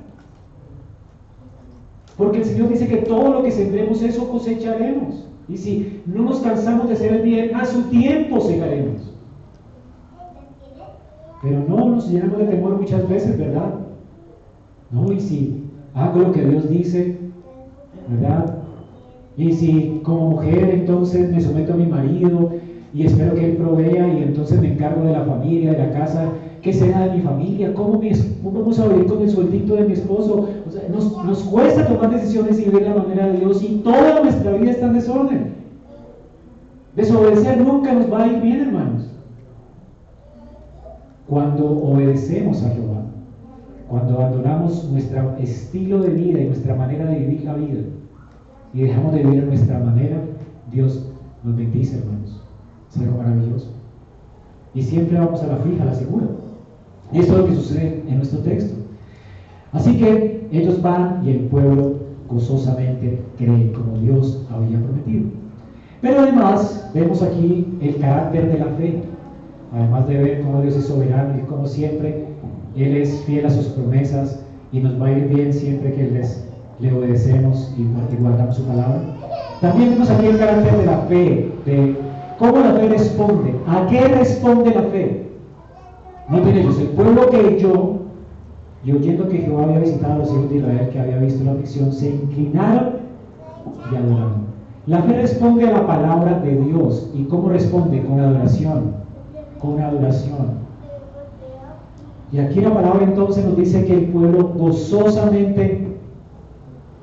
[2.17, 5.29] Porque el Señor dice que todo lo que sembremos, eso cosecharemos.
[5.51, 9.13] Y si no nos cansamos de hacer el bien, a su tiempo segaremos.
[11.43, 13.82] Pero no nos llenamos de temor muchas veces, ¿verdad?
[14.93, 17.17] No, y si hago lo que Dios dice,
[18.09, 18.59] ¿verdad?
[19.37, 22.51] Y si como mujer entonces me someto a mi marido
[22.93, 26.27] y espero que él provea y entonces me encargo de la familia, de la casa,
[26.61, 27.73] ¿qué será de mi familia?
[27.73, 28.01] ¿Cómo,
[28.43, 30.49] vamos a vivir con el sueldito de mi esposo?
[30.69, 34.23] O sea, nos, nos cuesta tomar decisiones y vivir la manera de Dios y toda
[34.23, 35.53] nuestra vida está en desorden.
[36.95, 39.09] Desobedecer nunca nos va a ir bien, hermanos.
[41.27, 43.02] Cuando obedecemos a Jehová,
[43.93, 47.81] cuando abandonamos nuestro estilo de vida y nuestra manera de vivir la vida
[48.73, 50.17] y dejamos de vivir nuestra manera,
[50.71, 51.11] Dios
[51.45, 52.41] nos bendice, hermanos.
[52.91, 53.71] Es algo maravilloso.
[54.73, 56.25] Y siempre vamos a la fija, a la segura.
[57.13, 58.75] Y esto es lo que sucede en nuestro texto.
[59.73, 61.97] Así que ellos van y el pueblo
[62.31, 65.25] gozosamente cree como Dios había prometido.
[66.01, 69.03] Pero además vemos aquí el carácter de la fe.
[69.75, 72.27] Además de ver cómo Dios es soberano y como siempre
[72.77, 76.45] Él es fiel a sus promesas y nos va a ir bien siempre que les,
[76.79, 77.85] le obedecemos y,
[78.21, 79.01] guardamos su palabra.
[79.61, 81.97] También vemos aquí el carácter de la fe, de
[82.39, 83.55] cómo la fe responde.
[83.67, 85.23] ¿A qué responde la fe?
[86.29, 87.97] No ellos, el pueblo que yo,
[88.85, 91.53] y oyendo que Jehová había visitado a los hijos de Israel que había visto la
[91.53, 92.95] aflicción, se inclinaron
[93.91, 94.53] y adoraron.
[94.87, 97.11] La fe responde a la palabra de Dios.
[97.15, 98.03] ¿Y cómo responde?
[98.03, 99.02] Con adoración.
[99.62, 100.62] Con adoración.
[102.33, 105.87] Y aquí la palabra entonces nos dice que el pueblo gozosamente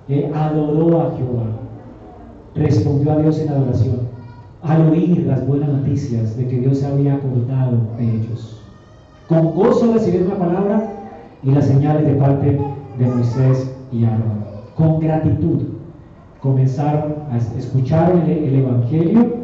[0.09, 1.45] eh, adoró a Jehová.
[2.55, 3.99] Respondió a Dios en adoración.
[4.61, 8.61] Al oír las buenas noticias de que Dios se había acordado de ellos.
[9.29, 10.93] Con gozo recibieron la palabra
[11.43, 12.59] y las señales de parte
[12.97, 14.43] de Moisés y Aarón.
[14.75, 15.59] Con gratitud
[16.41, 19.38] comenzaron a escuchar el, Evangelio.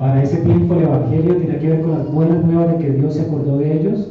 [0.00, 3.12] Para ese tiempo el Evangelio tiene que ver con las buenas nuevas de que Dios
[3.12, 4.10] se acordó de ellos,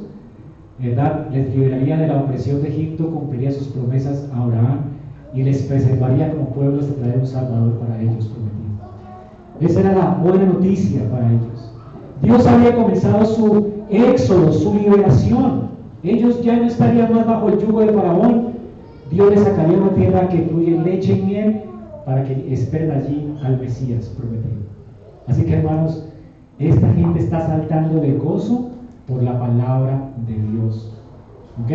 [0.77, 1.25] ¿verdad?
[1.31, 4.81] Les liberaría de la opresión de Egipto, cumpliría sus promesas a Abraham
[5.33, 8.69] y les preservaría como pueblo hasta traer un Salvador para ellos prometido.
[9.61, 11.73] Esa era la buena noticia para ellos.
[12.21, 15.69] Dios había comenzado su éxodo, su liberación.
[16.03, 18.49] Ellos ya no estarían más bajo el yugo de Faraón.
[19.09, 21.61] Dios les sacaría una tierra que fluye leche y miel
[22.05, 24.69] para que esperen allí al Mesías prometido.
[25.29, 26.03] Así que hermanos,
[26.57, 28.71] esta gente está saltando de gozo
[29.07, 30.91] por la palabra de Dios.
[31.63, 31.71] ¿Ok?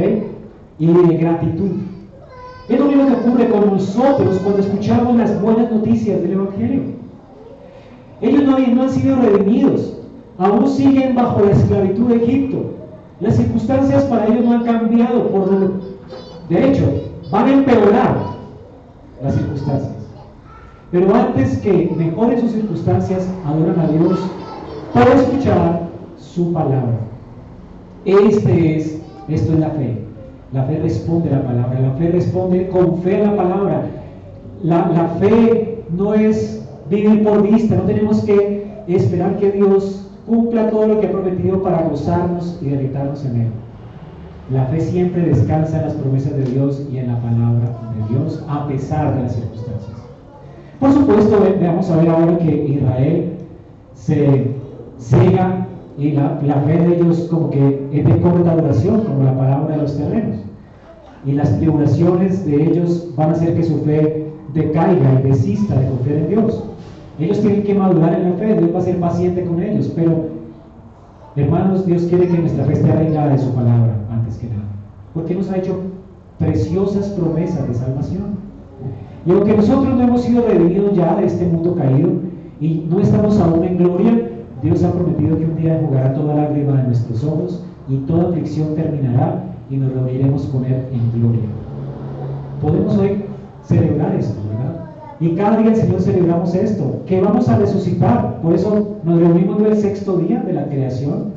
[0.79, 1.71] Y de gratitud.
[2.69, 6.83] Es lo mismo que ocurre con nosotros cuando escuchamos las buenas noticias del Evangelio.
[8.21, 9.99] Ellos no, han sido redimidos,
[10.39, 12.71] aún siguen bajo la esclavitud de Egipto.
[13.21, 15.49] Las circunstancias para ellos no han cambiado, por
[16.49, 16.85] de hecho,
[17.31, 18.17] van a empeorar
[19.23, 19.94] las circunstancias.
[20.95, 24.17] Pero antes que mejoren sus circunstancias, adoran a Dios
[24.93, 27.01] por escuchar su palabra.
[28.05, 29.99] Este es, esto es la fe.
[30.53, 31.81] La fe responde a la palabra.
[31.81, 33.83] La fe responde con fe a la palabra.
[34.63, 37.75] La, la fe no es vivir por vista.
[37.75, 42.67] No tenemos que esperar que Dios cumpla todo lo que ha prometido para gozarnos y
[42.67, 43.49] deleitarnos en Él.
[44.53, 48.45] La fe siempre descansa en las promesas de Dios y en la palabra de Dios
[48.49, 49.94] a pesar de las circunstancias.
[50.85, 53.33] Por supuesto, vamos a ver ahora que Israel
[53.95, 54.49] se
[54.99, 55.67] cega
[55.97, 59.81] y la, fe de ellos como que es de corta duración, como la palabra de
[59.81, 60.41] los terrenos.
[61.25, 65.89] Y las tribulaciones de ellos van a hacer que su fe decaiga y desista de
[65.89, 66.65] confiar en Dios.
[67.19, 70.27] Ellos tienen que madurar en la fe, Dios va a ser paciente con ellos, pero
[71.35, 74.65] hermanos, Dios quiere que nuestra fe esté arreglada de su palabra antes que nada,
[75.15, 75.81] porque nos ha hecho
[76.39, 78.44] preciosas promesas de salvación.
[79.27, 82.11] Y aunque nosotros no hemos sido redimidos ya de este mundo caído
[82.61, 84.31] y no estamos aún en gloria,
[84.63, 88.75] Dios ha prometido que un día enjugará toda lágrima de nuestros ojos y toda aflicción
[88.75, 91.49] terminará y nos reuniremos con Él en gloria.
[92.61, 93.25] Podemos hoy
[93.63, 94.85] celebrar esto, ¿verdad?
[95.21, 98.41] Y cada día el Señor celebramos esto, que vamos a resucitar.
[98.43, 101.33] Por eso nos reunimos no el sexto día de la creación,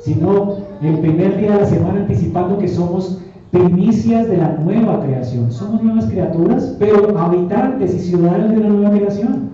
[0.00, 3.20] sino el primer día de la semana anticipando que somos
[3.54, 5.52] primicias de la nueva creación.
[5.52, 9.50] Somos nuevas criaturas, pero habitantes y ciudadanos de una nueva creación.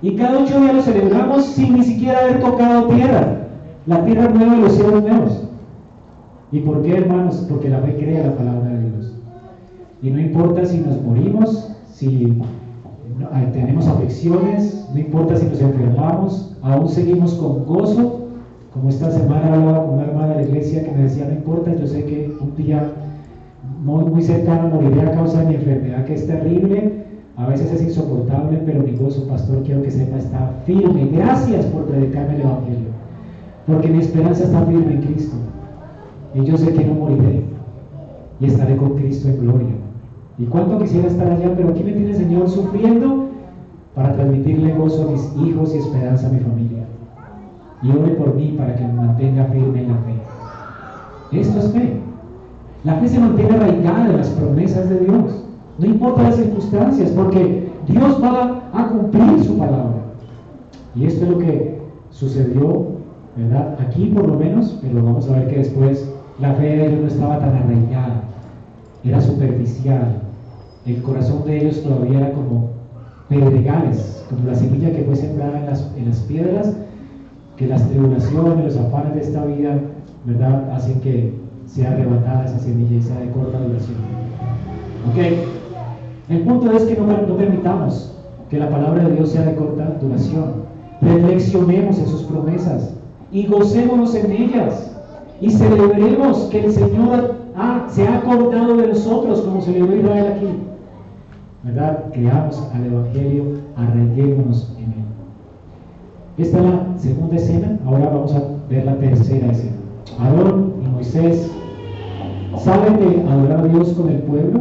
[0.00, 3.38] Y cada ocho días lo celebramos sin ni siquiera haber tocado tierra.
[3.84, 5.48] la tierra nueva y los cielos nuevos.
[6.50, 7.46] ¿Y por qué, hermanos?
[7.48, 9.12] Porque la fe crea la palabra de Dios.
[10.02, 12.38] Y no importa si nos morimos, si
[13.52, 18.28] tenemos aflicciones, no importa si nos enfermamos, aún seguimos con gozo.
[18.72, 21.74] Como esta semana hablaba con una hermana de la iglesia que me decía, no importa,
[21.74, 22.90] yo sé que un día
[23.82, 27.02] muy, muy cercano moriré a causa de mi enfermedad que es terrible,
[27.36, 31.08] a veces es insoportable, pero mi gozo, pastor, quiero que sepa, está firme.
[31.12, 32.88] Gracias por predicarme el Evangelio,
[33.66, 35.36] porque mi esperanza está firme en Cristo.
[36.34, 37.42] Y yo sé que no moriré
[38.38, 39.74] y estaré con Cristo en gloria.
[40.38, 43.30] Y cuánto quisiera estar allá, pero aquí me tiene el Señor sufriendo
[43.94, 46.84] para transmitirle gozo a mis hijos y esperanza a mi familia.
[47.82, 51.40] Y ore por mí para que me mantenga firme en la fe.
[51.40, 52.01] Esto es fe.
[52.84, 55.44] La fe se mantiene arraigada en las promesas de Dios.
[55.78, 60.02] No importa las circunstancias, porque Dios va a cumplir su palabra.
[60.94, 61.78] Y esto es lo que
[62.10, 62.86] sucedió,
[63.36, 63.78] ¿verdad?
[63.80, 67.06] Aquí por lo menos, pero vamos a ver que después la fe de ellos no
[67.06, 68.24] estaba tan arraigada,
[69.04, 70.20] era superficial.
[70.84, 72.70] El corazón de ellos todavía era como
[73.28, 76.76] pedregales, como la semilla que fue sembrada en las, en las piedras,
[77.56, 79.78] que las tribulaciones, los afanes de esta vida,
[80.24, 81.41] ¿verdad?, hacen que
[81.74, 83.96] sea arrebatada esa semilla y sea de corta duración.
[85.10, 85.18] ¿Ok?
[86.28, 88.14] El punto es que no, permitamos
[88.50, 90.72] que la palabra de Dios sea de corta duración.
[91.00, 92.94] Reflexionemos en sus promesas
[93.32, 94.94] y gocémonos en ellas
[95.40, 97.36] y celebremos que el Señor
[97.88, 100.46] se ha acordado de nosotros como celebró Israel aquí.
[101.64, 102.04] ¿Verdad?
[102.12, 103.44] Creamos al Evangelio,
[103.76, 105.04] arraiguémonos en él.
[106.38, 109.76] Esta es la segunda escena, ahora vamos a ver la tercera escena.
[110.18, 111.50] Aarón y Moisés
[112.58, 114.60] salen de adorar a Dios con el pueblo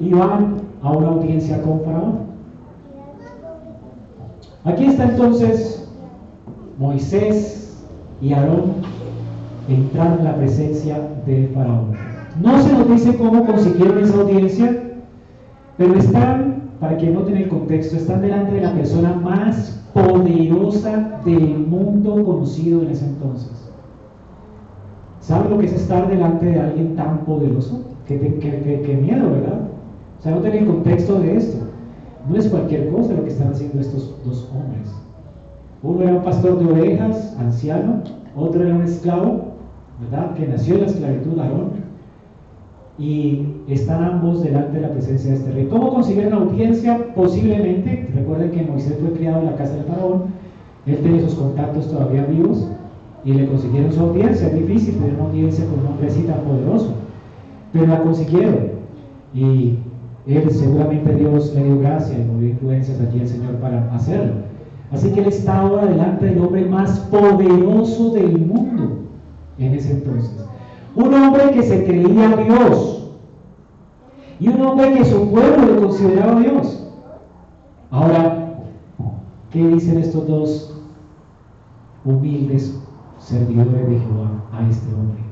[0.00, 2.18] y van a una audiencia con Faraón.
[4.64, 5.88] Aquí está entonces
[6.78, 7.82] Moisés
[8.20, 8.72] y Aarón
[9.68, 11.92] entrar en la presencia de Faraón.
[12.42, 14.82] No se nos dice cómo consiguieron esa audiencia,
[15.76, 21.58] pero están, para que noten el contexto, están delante de la persona más poderosa del
[21.58, 23.63] mundo conocido en ese entonces.
[25.24, 27.82] ¿Saben lo que es estar delante de alguien tan poderoso?
[28.06, 28.18] Qué,
[29.00, 29.60] miedo, ¿verdad?
[30.18, 31.56] O sea, noten el contexto de esto.
[32.28, 34.94] No es cualquier cosa lo que están haciendo estos dos hombres.
[35.82, 38.02] Uno era un pastor de ovejas, anciano,
[38.36, 39.54] otro era un esclavo,
[40.02, 40.34] ¿verdad?
[40.34, 41.70] Que nació en la esclavitud Aarón.
[42.98, 45.68] Y están ambos delante de la presencia de este rey.
[45.70, 47.14] ¿Cómo consiguieron audiencia?
[47.14, 50.24] Posiblemente, recuerden que Moisés fue criado en la casa de Faraón,
[50.84, 52.68] él tenía sus contactos todavía vivos
[53.24, 54.48] y le consiguieron su audiencia.
[54.48, 56.94] Es difícil tener una audiencia con un hombre así tan poderoso,
[57.72, 58.74] pero la consiguieron.
[59.32, 59.78] Y
[60.26, 64.34] él, seguramente Dios le dio gracia y movió influencias allí al Señor para hacerlo.
[64.92, 68.98] Así que él está ahora delante del hombre más poderoso del mundo
[69.58, 70.46] en ese entonces.
[70.94, 73.10] Un hombre que se creía Dios
[74.38, 76.86] y un hombre que su pueblo le consideraba Dios.
[77.90, 78.54] Ahora,
[79.50, 80.82] ¿qué dicen estos dos
[82.04, 82.83] humildes
[83.24, 85.24] servidores de Jehová a este hombre?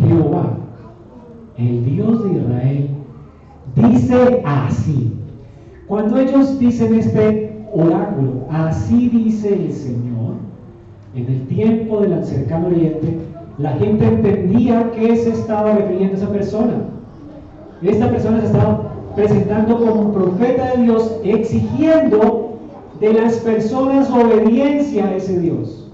[0.00, 0.58] Jehová,
[1.56, 2.90] el Dios de Israel,
[3.74, 5.14] dice así.
[5.86, 10.34] Cuando ellos dicen este oráculo, así dice el Señor,
[11.14, 13.18] en el tiempo del cercano oriente,
[13.58, 16.74] la gente entendía que se estaba refiriendo a esa persona.
[17.82, 22.58] Esta persona se estaba presentando como profeta de Dios, exigiendo
[23.00, 25.87] de las personas obediencia a ese Dios.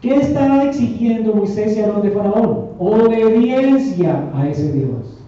[0.00, 2.70] ¿Qué estaba exigiendo Moisés y Aarón de Faraón?
[2.78, 5.18] Obediencia a ese Dios.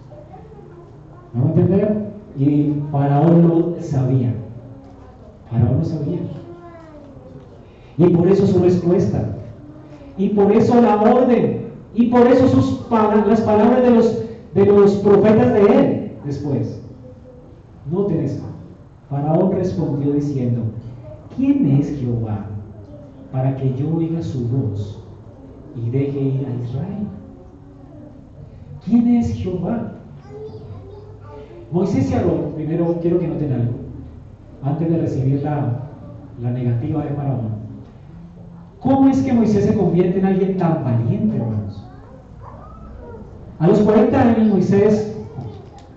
[1.33, 1.97] ¿Vamos a entender?
[2.37, 4.33] Y Faraón lo sabía.
[5.49, 6.19] Faraón lo sabía.
[7.97, 9.33] Y por eso su respuesta
[10.17, 14.93] y por eso la orden, y por eso sus, las palabras de los, de los
[14.97, 16.81] profetas de él después.
[17.91, 18.43] Noten esto.
[19.09, 20.61] Faraón respondió diciendo,
[21.35, 22.47] ¿quién es Jehová
[23.33, 25.03] para que yo oiga su voz
[25.75, 27.07] y deje ir a Israel?
[28.85, 29.93] ¿Quién es Jehová?
[31.71, 33.73] Moisés y Aarón, primero quiero que noten algo,
[34.61, 35.79] antes de recibir la,
[36.39, 37.63] la negativa de Faraón.
[38.79, 41.83] ¿Cómo es que Moisés se convierte en alguien tan valiente, hermanos?
[43.57, 45.17] A los 40 años Moisés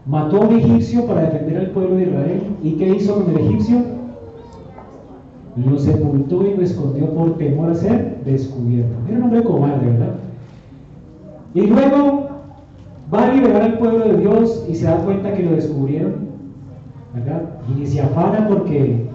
[0.07, 2.57] mató a un egipcio para defender al pueblo de Israel.
[2.63, 3.96] ¿Y qué hizo con el egipcio?
[5.57, 8.95] Lo sepultó y lo escondió por temor a ser descubierto.
[9.09, 10.15] Era un hombre cobarde, ¿verdad?
[11.55, 12.29] Y luego
[13.13, 16.15] va a liberar al pueblo de Dios y se da cuenta que lo descubrieron,
[17.15, 17.43] ¿verdad?
[17.79, 19.07] Y se afana porque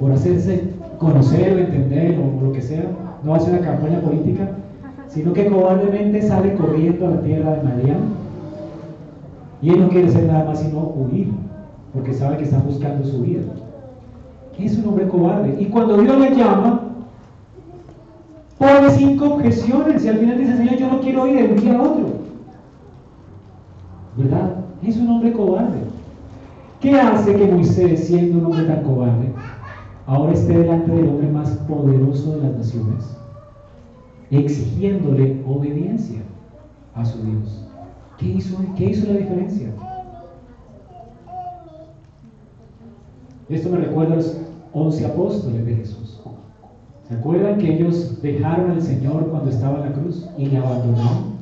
[0.00, 2.84] por hacerse conocer o entender o lo que sea,
[3.22, 4.48] no hace una campaña política,
[5.08, 7.98] sino que cobardemente sale corriendo a la tierra de Madián.
[9.60, 11.28] Y él no quiere hacer nada más sino huir,
[11.92, 13.42] porque sabe que está buscando su vida.
[14.58, 15.56] Es un hombre cobarde.
[15.60, 16.80] Y cuando Dios le llama,
[18.58, 22.06] pone cinco objeciones y al final dice, Señor, yo no quiero ir día a otro.
[24.16, 24.56] ¿Verdad?
[24.82, 25.78] Es un hombre cobarde.
[26.80, 29.32] ¿Qué hace que Moisés, siendo un hombre tan cobarde,
[30.06, 33.16] ahora esté delante del hombre más poderoso de las naciones,
[34.30, 36.20] exigiéndole obediencia
[36.94, 37.66] a su Dios?
[38.18, 39.70] ¿Qué hizo, qué hizo la diferencia?
[43.48, 44.16] Esto me recuerda
[44.74, 46.20] once apóstoles de Jesús.
[47.08, 51.34] ¿Se acuerdan que ellos dejaron al Señor cuando estaba en la cruz y le abandonaron?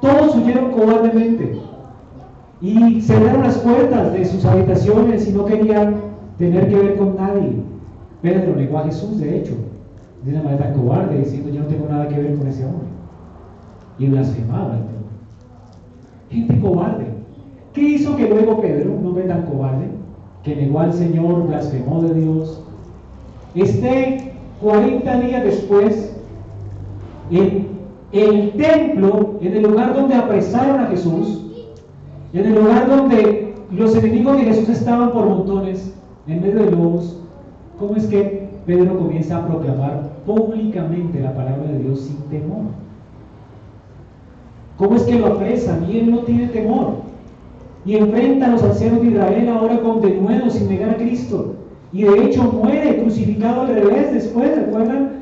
[0.00, 1.58] Todos huyeron cobardemente
[2.60, 5.96] y cerraron las puertas de sus habitaciones y no querían
[6.38, 7.54] tener que ver con nadie.
[8.22, 9.54] Pedro negó a Jesús, de hecho,
[10.22, 12.88] de una manera cobarde, diciendo yo no tengo nada que ver con ese hombre.
[13.98, 14.78] Y blasfemaba
[16.30, 17.06] Gente cobarde.
[17.72, 19.99] ¿Qué hizo que luego Pedro, un hombre tan cobarde,
[20.44, 22.62] que negó al Señor, blasfemó de Dios,
[23.54, 26.16] esté 40 días después
[27.30, 27.68] en
[28.12, 31.44] el templo, en el lugar donde apresaron a Jesús,
[32.32, 35.94] en el lugar donde los enemigos de Jesús estaban por montones,
[36.26, 37.16] en medio de lobos,
[37.78, 42.66] ¿cómo es que Pedro comienza a proclamar públicamente la palabra de Dios sin temor?
[44.76, 47.09] ¿Cómo es que lo apresan y él no tiene temor?
[47.84, 51.54] Y enfrenta a los ancianos de Israel ahora con denuedo sin negar a Cristo.
[51.92, 55.20] Y de hecho muere crucificado al revés después, ¿recuerdan?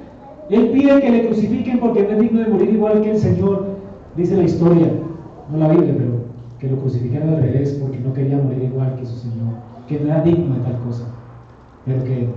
[0.50, 3.66] Él pide que le crucifiquen porque no es digno de morir igual que el Señor,
[4.16, 4.88] dice la historia,
[5.50, 6.10] no la Biblia, pero
[6.58, 9.54] que lo crucificaron al revés porque no quería morir igual que su Señor,
[9.86, 11.04] que no era digno de tal cosa,
[11.84, 12.28] pero que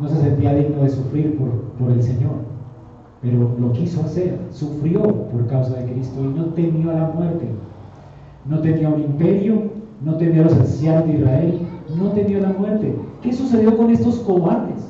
[0.00, 1.48] no se sentía digno de sufrir por,
[1.78, 2.50] por el Señor.
[3.20, 7.46] Pero lo quiso hacer, sufrió por causa de Cristo y no temió a la muerte.
[8.46, 9.70] No tenía un imperio,
[10.04, 11.60] no tenía los ancianos de Israel,
[11.96, 12.94] no tenía la muerte.
[13.22, 14.88] ¿Qué sucedió con estos cobardes?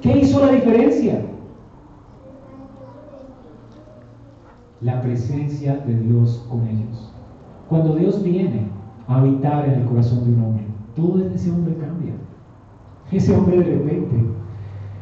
[0.00, 1.22] ¿Qué hizo la diferencia?
[4.80, 7.10] La presencia de Dios con ellos.
[7.68, 8.68] Cuando Dios viene
[9.08, 10.64] a habitar en el corazón de un hombre,
[10.94, 12.12] todo ese hombre cambia.
[13.10, 14.16] Ese hombre de repente,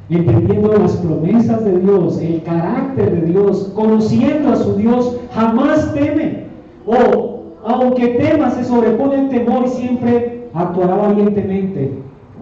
[0.09, 6.47] entendiendo las promesas de Dios, el carácter de Dios, conociendo a su Dios, jamás teme.
[6.87, 7.22] O
[7.65, 11.93] aunque tema, se sobrepone el temor y siempre actuará valientemente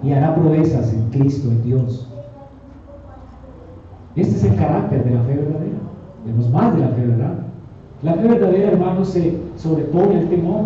[0.02, 2.08] y hará proezas en Cristo, en Dios.
[4.16, 5.78] Este es el carácter de la fe verdadera.
[6.24, 7.44] Vemos más de la fe verdadera.
[8.02, 10.62] La fe verdadera, hermano, se sobrepone al temor.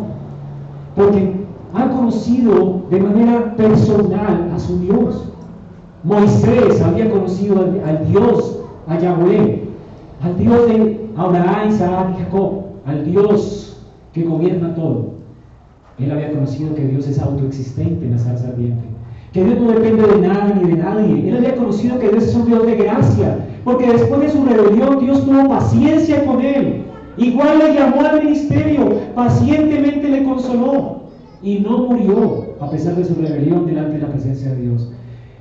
[0.96, 1.32] Porque
[1.74, 5.24] ha conocido de manera personal a su Dios.
[6.05, 9.64] Moisés había conocido al, Dios, a Yahweh,
[10.22, 13.74] al Dios de Abraham, Isaac y Jacob, al Dios
[14.14, 15.14] que gobierna todo.
[15.98, 18.84] Él había conocido que Dios es autoexistente en la salsa ardiente,
[19.32, 21.28] que Dios no depende de nada ni de nadie.
[21.28, 25.00] Él había conocido que Dios es un Dios de gracia, porque después de su rebelión
[25.00, 26.84] Dios tuvo paciencia con él
[27.16, 31.04] Igual le llamó al ministerio, pacientemente le consoló
[31.42, 34.90] y no murió a pesar de su rebelión delante de la presencia de Dios.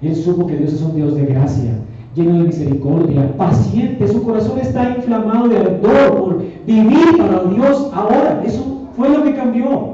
[0.01, 1.71] Él supo que Dios es un Dios de gracia,
[2.15, 4.07] lleno de misericordia, paciente.
[4.07, 8.41] Su corazón está inflamado de ardor por vivir para Dios ahora.
[8.45, 9.93] Eso fue lo que cambió.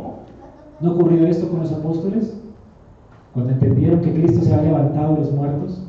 [0.81, 2.35] ¿No ocurrió esto con los apóstoles?
[3.33, 5.81] Cuando entendieron que Cristo se había levantado de los muertos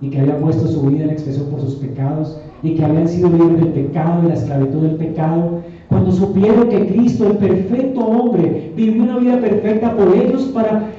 [0.00, 3.30] y que había puesto su vida en expresión por sus pecados y que habían sido
[3.30, 8.72] libres del pecado, de la esclavitud del pecado, cuando supieron que Cristo, el perfecto hombre,
[8.74, 10.90] vivió una vida perfecta por ellos para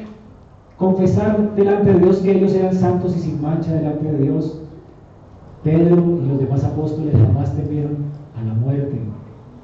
[0.78, 4.61] confesar delante de Dios que ellos eran santos y sin mancha delante de Dios,
[5.66, 7.95] Pedro y los demás apóstoles jamás temieron
[8.39, 8.99] a la muerte,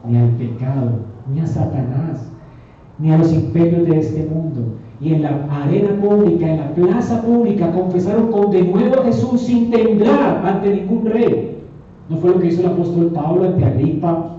[0.03, 0.93] ni al pecado,
[1.31, 2.27] ni a Satanás,
[2.97, 4.61] ni a los imperios de este mundo.
[4.99, 9.41] Y en la arena pública, en la plaza pública, confesaron con de nuevo a Jesús
[9.41, 11.59] sin temblar ante ningún rey.
[12.09, 14.37] ¿No fue lo que hizo el apóstol Pablo ante Agripa,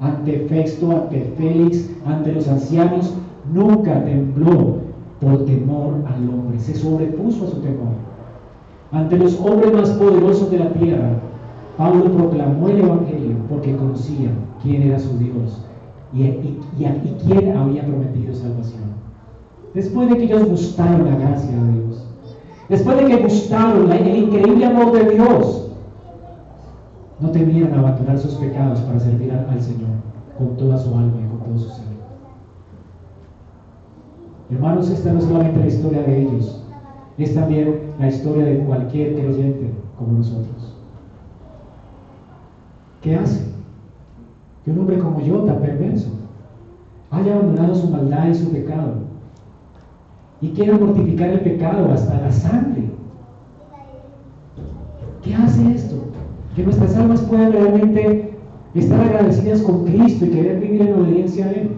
[0.00, 3.14] ante Festo, ante Félix, ante los ancianos?
[3.52, 4.78] Nunca tembló
[5.20, 7.92] por temor al hombre, se sobrepuso a su temor.
[8.92, 11.10] Ante los hombres más poderosos de la tierra,
[11.76, 14.30] Pablo proclamó el Evangelio porque conocía
[14.62, 15.64] quién era su Dios
[16.12, 16.24] y,
[16.76, 18.82] quién había prometido salvación.
[19.74, 22.04] Después de que ellos gustaron la gracia de Dios,
[22.68, 25.70] después de que gustaron el increíble amor de Dios,
[27.20, 29.90] no temían abandonar sus pecados para servir al Señor
[30.36, 31.84] con toda su alma y con todo su ser.
[34.50, 36.59] Hermanos, esta no es solamente la historia de ellos,
[37.24, 40.74] es también la historia de cualquier creyente, como nosotros.
[43.02, 43.44] ¿Qué hace?
[44.64, 46.10] Que un hombre como yo, tan perverso,
[47.10, 49.10] haya abandonado su maldad y su pecado
[50.40, 52.84] y quiera mortificar el pecado hasta la sangre.
[55.22, 55.96] ¿Qué hace esto?
[56.56, 58.32] Que nuestras almas puedan realmente
[58.74, 61.70] estar agradecidas con Cristo y querer vivir en obediencia a Él.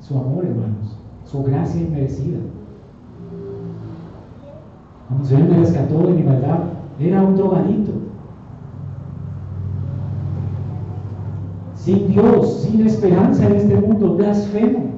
[0.00, 2.38] Su amor, hermanos, su gracia inmerecida.
[5.10, 6.58] Cuando el Señor me rescató de mi maldad,
[7.00, 7.90] era un drogadito.
[11.74, 14.90] Sin Dios, sin esperanza en este mundo, blasfemo.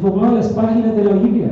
[0.00, 1.50] Tomaba las páginas de la Biblia.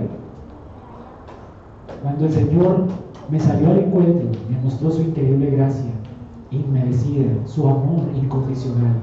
[2.02, 2.86] Cuando el Señor
[3.30, 5.92] me salió al encuentro, me mostró su increíble gracia,
[6.50, 8.96] inmerecida, su amor incondicional.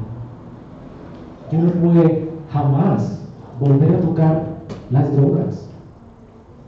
[1.51, 3.21] Yo no pude jamás
[3.59, 4.43] volver a tocar
[4.89, 5.69] las drogas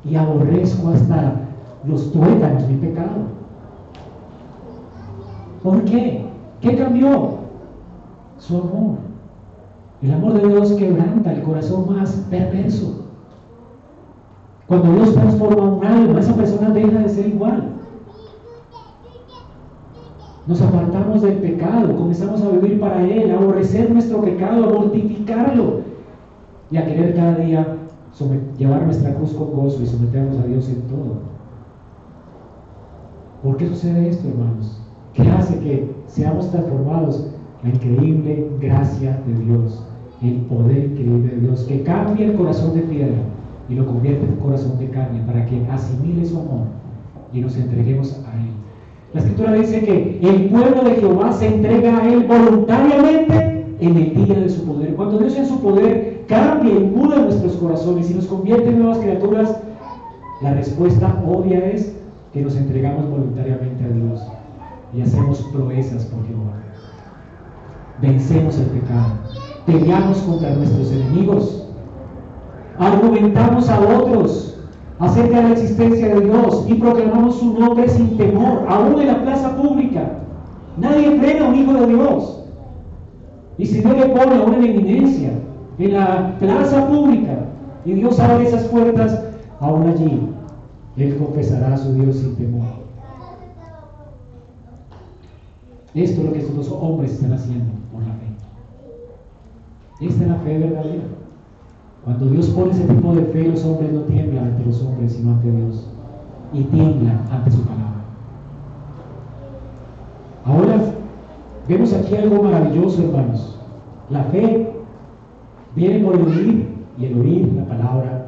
[0.04, 1.45] y aborrezco hasta
[1.88, 3.36] los tuétanos mi pecado.
[5.64, 6.26] ¿Por qué?
[6.62, 7.40] ¿Qué cambió?
[8.40, 8.98] Su amor.
[10.02, 13.06] El amor de Dios quebranta el corazón más perverso.
[14.68, 17.72] Cuando Dios transforma un alma, esa persona deja de ser igual.
[20.48, 25.82] Nos apartamos del pecado, comenzamos a vivir para Él, a aborrecer nuestro pecado, a mortificarlo
[26.70, 27.78] y a querer cada día
[28.58, 31.35] llevar nuestra cruz con gozo y someternos a Dios en todo.
[33.46, 34.82] ¿Por qué sucede esto, hermanos?
[35.14, 37.28] ¿Qué hace que seamos transformados?
[37.62, 39.86] La increíble gracia de Dios,
[40.24, 43.20] el poder increíble de Dios, que cambia el corazón de piedra
[43.70, 46.66] y lo convierte en corazón de carne para que asimile su amor
[47.34, 48.50] y nos entreguemos a Él.
[49.14, 54.26] La escritura dice que el pueblo de Jehová se entrega a Él voluntariamente en el
[54.26, 54.96] día de su poder.
[54.96, 58.98] Cuando Dios en su poder cambia y muda nuestros corazones y nos convierte en nuevas
[58.98, 59.62] criaturas,
[60.42, 61.95] la respuesta obvia es
[62.36, 64.22] que nos entregamos voluntariamente a Dios
[64.94, 66.52] y hacemos proezas por Jehová.
[68.02, 69.14] Vencemos el pecado,
[69.66, 71.66] peleamos contra nuestros enemigos
[72.78, 74.58] argumentamos a otros
[75.00, 79.24] acerca de la existencia de Dios y proclamamos su nombre sin temor, aún en la
[79.24, 80.02] plaza pública.
[80.76, 82.44] Nadie frena a un hijo de Dios.
[83.58, 85.32] Y si Dios le pone a una eminencia
[85.80, 87.46] en la plaza pública
[87.86, 89.24] y Dios abre esas puertas,
[89.62, 90.35] aún allí
[90.98, 92.86] Él confesará a su Dios sin temor.
[95.94, 98.26] Esto es lo que estos dos hombres están haciendo por la fe.
[100.06, 101.04] Esta es la fe verdadera.
[102.04, 105.32] Cuando Dios pone ese tipo de fe, los hombres no tiemblan ante los hombres, sino
[105.32, 105.88] ante Dios.
[106.54, 107.86] Y tiemblan ante su palabra.
[110.46, 110.76] Ahora,
[111.68, 113.58] vemos aquí algo maravilloso, hermanos.
[114.10, 114.72] La fe
[115.76, 118.25] viene por el oír y el oír la palabra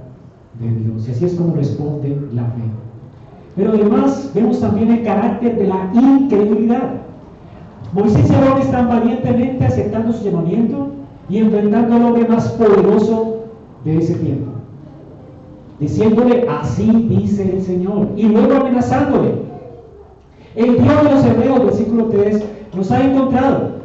[0.59, 1.07] de Dios.
[1.07, 2.63] Y así es como responde la fe.
[3.55, 6.91] Pero además vemos también el carácter de la incredulidad.
[7.93, 10.89] Moisés y Aarón están valientemente aceptando su llamamiento
[11.29, 13.37] y enfrentando al hombre más poderoso
[13.83, 14.51] de ese tiempo,
[15.79, 19.47] diciéndole, así dice el Señor, y luego amenazándole.
[20.55, 22.43] El Dios de los hebreos, versículo 3,
[22.75, 23.77] nos ha encontrado.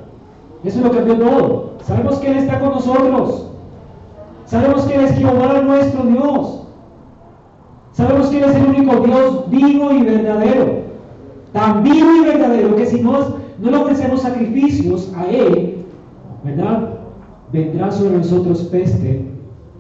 [0.65, 1.71] Eso es lo que cambió todo.
[1.83, 3.51] Sabemos que Él está con nosotros.
[4.47, 6.62] Sabemos que Él es Jehová nuestro Dios.
[7.93, 10.83] Sabemos que Él es el único Dios vivo y verdadero.
[11.53, 13.13] Tan vivo y verdadero que si no,
[13.61, 15.85] no le ofrecemos sacrificios a Él,
[16.43, 16.89] ¿verdad?
[17.53, 19.27] Vendrá sobre nosotros peste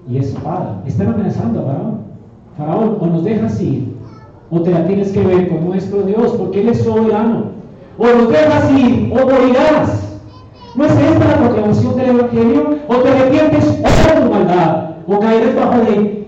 [0.08, 0.82] y espada.
[0.86, 2.02] Están amenazando a Faraón.
[2.58, 3.94] Faraón, o nos dejas ir,
[4.50, 7.52] o te la tienes que ver con nuestro Dios, porque Él es soberano.
[7.98, 10.20] O nos dejas ir, o morirás.
[10.74, 12.76] ¿No es esta la proclamación del Evangelio?
[12.88, 16.26] O te arrepientes o tu maldad, o caerás bajo de,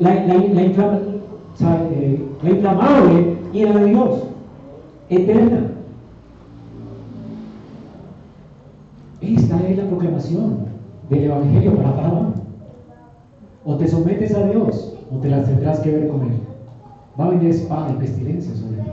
[0.00, 1.13] la, la, la,
[1.60, 4.24] eh, la inflamable ira de Dios,
[5.08, 5.70] eterna.
[9.20, 10.66] Esta es la proclamación
[11.08, 12.34] del Evangelio para Faraón.
[13.64, 16.38] O te sometes a Dios o te las tendrás que ver con Él.
[17.18, 18.90] Va a venir espada y pestilencia sobre ti.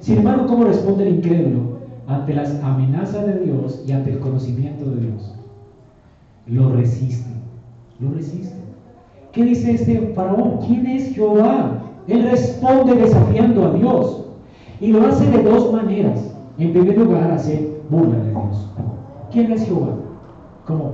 [0.00, 4.90] Sin embargo, ¿cómo responde el incrédulo ante las amenazas de Dios y ante el conocimiento
[4.90, 5.34] de Dios?
[6.46, 7.30] Lo resiste,
[8.00, 8.56] lo resiste.
[9.32, 10.58] ¿Qué dice este faraón?
[10.66, 11.82] ¿Quién es Jehová?
[12.06, 14.26] Él responde desafiando a Dios
[14.80, 16.34] y lo hace de dos maneras.
[16.58, 18.68] En primer lugar, hace burla de Dios.
[19.30, 19.96] ¿Quién es Jehová?
[20.66, 20.92] Como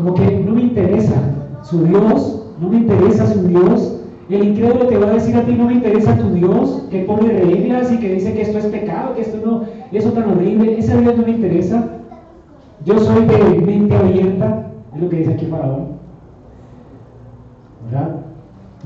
[0.00, 1.14] como que no me interesa
[1.62, 4.00] su Dios, no me interesa su Dios.
[4.30, 7.28] El incrédulo te va a decir a ti, no me interesa tu Dios, que pone
[7.28, 10.78] reglas y que dice que esto es pecado, que esto no, eso tan horrible.
[10.78, 11.86] Ese Dios no me interesa.
[12.86, 15.89] Yo soy de mente abierta, es lo que dice aquí Faraón.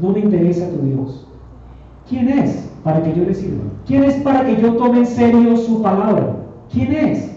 [0.01, 1.27] No me interesa tu Dios.
[2.09, 2.65] ¿Quién es?
[2.85, 3.65] para que yo le sirva?
[3.87, 6.37] ¿Quién es para que yo tome en serio su palabra?
[6.71, 7.35] ¿Quién es?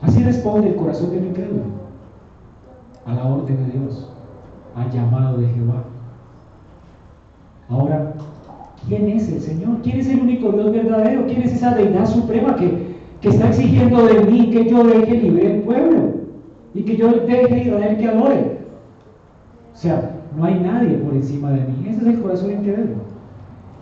[0.00, 1.64] Así responde el corazón del incrédulo
[3.06, 4.08] a la orden de Dios,
[4.76, 5.84] al llamado de Jehová.
[7.68, 8.14] Ahora,
[8.86, 9.78] ¿quién es el Señor?
[9.82, 11.26] ¿Quién es el único Dios verdadero?
[11.26, 15.56] ¿Quién es esa deidad suprema que, que está exigiendo de mí que yo deje libre
[15.56, 16.14] el pueblo
[16.72, 18.63] y que yo deje a Israel que adore?
[19.74, 21.88] O sea, no hay nadie por encima de mí.
[21.88, 23.14] Ese es el corazón incrédulo.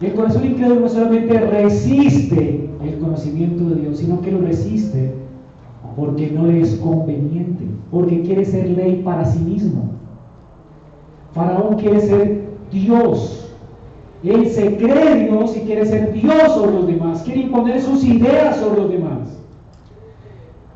[0.01, 5.15] El corazón incrédulo no solamente resiste el conocimiento de Dios, sino que lo resiste
[5.97, 9.91] porque no es conveniente, porque quiere ser ley para sí mismo.
[11.33, 13.51] Faraón quiere ser Dios.
[14.25, 18.57] Él se cree Dios y quiere ser Dios sobre los demás, quiere imponer sus ideas
[18.57, 19.39] sobre los demás.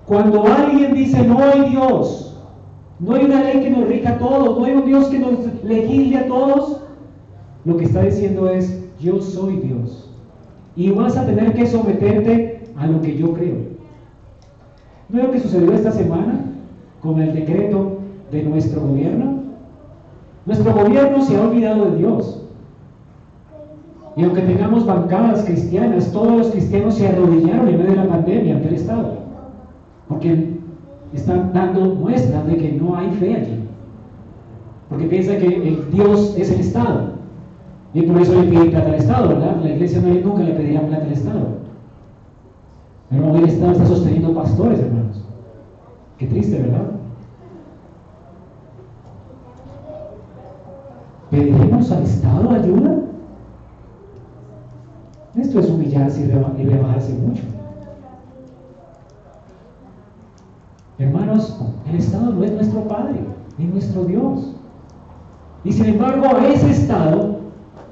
[0.04, 2.25] Cuando alguien dice no hay Dios,
[2.98, 5.62] no hay una ley que nos rija a todos, no hay un Dios que nos
[5.64, 6.80] legisle a todos,
[7.64, 10.10] lo que está diciendo es yo soy Dios.
[10.76, 13.56] Y vas a tener que someterte a lo que yo creo.
[15.08, 16.40] ¿No lo que sucedió esta semana
[17.00, 17.98] con el decreto
[18.30, 19.42] de nuestro gobierno?
[20.46, 22.42] Nuestro gobierno se ha olvidado de Dios.
[24.16, 28.56] Y aunque tengamos bancadas cristianas, todos los cristianos se arrodillaron en medio de la pandemia
[28.56, 29.18] ante el Estado.
[30.08, 30.55] Porque
[31.16, 33.58] están dando muestras de que no hay fe aquí.
[34.88, 37.16] Porque piensa que el Dios es el Estado.
[37.94, 39.56] Y por eso le piden plata al Estado, ¿verdad?
[39.62, 41.46] La iglesia nunca le pediría plata al Estado.
[43.10, 45.22] Pero el Estado está sosteniendo pastores, hermanos.
[46.18, 46.90] Qué triste, ¿verdad?
[51.30, 52.96] ¿Pediremos al Estado ayuda?
[55.36, 57.42] Esto es humillarse y rebajarse mucho.
[60.98, 63.20] Hermanos, el Estado no es nuestro Padre,
[63.58, 64.54] ni nuestro Dios.
[65.64, 67.40] Y sin embargo, ese Estado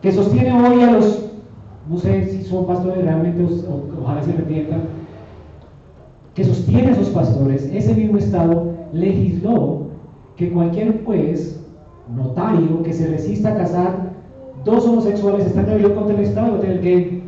[0.00, 1.30] que sostiene hoy a los,
[1.88, 4.82] no sé si son pastores realmente, o, ojalá se arrepientan,
[6.34, 9.88] que sostiene a esos pastores, ese mismo Estado legisló
[10.36, 11.60] que cualquier juez,
[12.14, 14.14] notario, que se resista a casar
[14.64, 17.22] dos homosexuales está en contra el Estado, va a tener que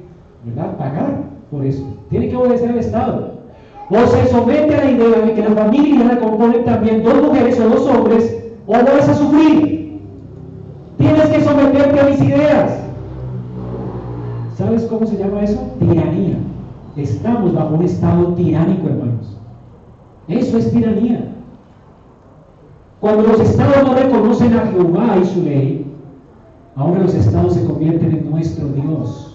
[0.79, 1.85] pagar por eso.
[2.09, 3.36] Tiene que obedecer al Estado.
[3.89, 7.61] O se somete a la idea de que la familia la componen también dos mujeres
[7.61, 10.01] o dos hombres, o vas a sufrir.
[10.99, 12.81] Tienes que someterte a mis ideas.
[14.57, 15.61] ¿Sabes cómo se llama eso?
[15.79, 16.39] Tiranía.
[16.97, 19.37] Estamos bajo un estado tiránico, hermanos.
[20.29, 21.33] Eso es tiranía.
[23.01, 25.95] Cuando los estados no reconocen a Jehová y su ley,
[26.75, 29.26] ahora los estados se convierten en nuestro Dios.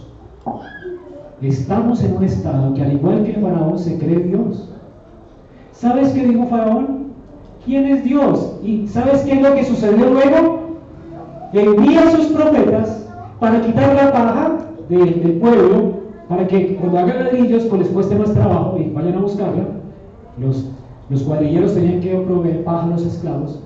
[1.42, 4.70] Estamos en un estado que al igual que el faraón se cree Dios.
[5.72, 7.08] ¿Sabes qué dijo faraón?
[7.66, 8.60] ¿Quién es Dios?
[8.64, 10.62] ¿Y sabes qué es lo que sucedió luego?
[11.54, 13.08] envía a sus profetas
[13.40, 15.94] para quitar la paja del pueblo,
[16.30, 19.64] para que cuando hagan ladrillos pues les cueste más trabajo y vayan a buscarla.
[20.38, 20.70] Los,
[21.10, 23.60] los cuadrilleros tenían que proveer paja a los esclavos,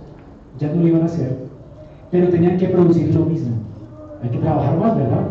[0.57, 1.38] ya no lo iban a hacer,
[2.09, 3.55] pero tenían que producir lo mismo.
[4.23, 5.28] Hay que trabajar más, ¿verdad?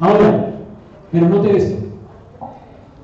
[0.00, 0.51] Ahora,
[1.12, 1.86] pero note esto.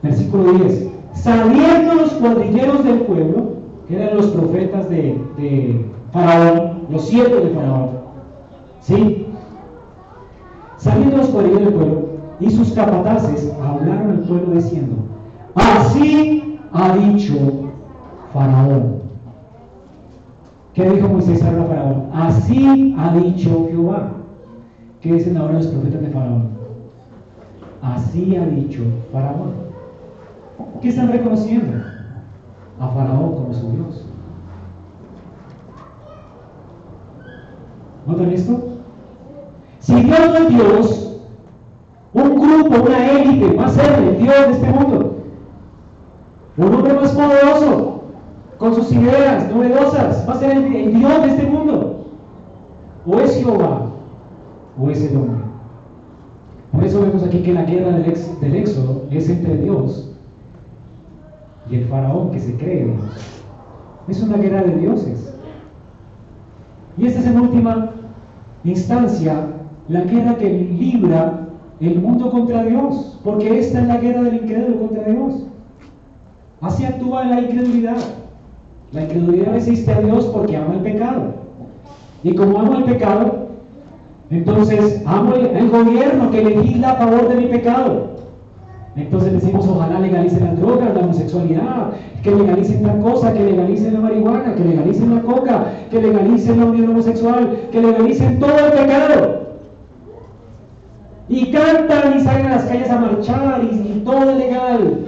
[0.02, 0.88] Versículo 10.
[1.12, 3.52] Saliendo los cuadrilleros del pueblo,
[3.86, 7.90] que eran los profetas de, Faraón, los siervos de Faraón,
[8.80, 9.26] ¿Sí?
[10.78, 12.08] Saliendo los cuadrillos del pueblo
[12.40, 14.94] y sus capataces hablaron al pueblo diciendo,
[15.54, 17.34] así ha dicho
[18.32, 18.98] Faraón.
[20.72, 22.08] ¿Qué dijo Moisés a Faraón?
[22.12, 24.12] Así ha dicho Jehová.
[25.00, 26.57] ¿Qué dicen ahora los profetas de Faraón?
[27.82, 29.68] Así ha dicho Faraón.
[30.80, 31.84] ¿Qué están reconociendo?
[32.80, 34.04] A Faraón como su Dios.
[38.06, 38.78] ¿Notan esto?
[39.80, 41.20] Si Dios no es Dios,
[42.12, 45.16] un grupo, una élite va a ser el Dios de este mundo.
[46.56, 48.02] Un hombre más poderoso,
[48.58, 52.06] con sus ideas novedosas, va a ser el, Dios de este mundo.
[53.06, 53.86] O es Jehová,
[54.80, 55.47] o es el hombre.
[56.72, 60.10] Por eso vemos aquí que la guerra del, del éxodo es entre Dios
[61.70, 63.00] y el faraón que se cree Dios.
[64.08, 65.34] Es una guerra de dioses.
[66.96, 67.90] Y esta es en última
[68.64, 69.48] instancia
[69.88, 71.48] la guerra que libra
[71.80, 75.46] el mundo contra Dios, porque esta es la guerra del incrédulo contra Dios.
[76.60, 77.98] Así actúa la incredulidad.
[78.92, 81.34] La incredulidad resiste a Dios porque ama el pecado.
[82.22, 83.47] Y como amo el pecado,
[84.30, 88.18] entonces amo el, gobierno que legisla a favor de mi pecado.
[88.94, 94.00] Entonces decimos, ojalá legalicen la droga, la homosexualidad, que legalicen tal cosa, que legalicen la
[94.00, 99.48] marihuana, que legalicen la coca, que legalicen la unión homosexual, que legalicen todo el pecado.
[101.28, 105.06] Y cantan y salen a las calles a marchar y, todo es legal.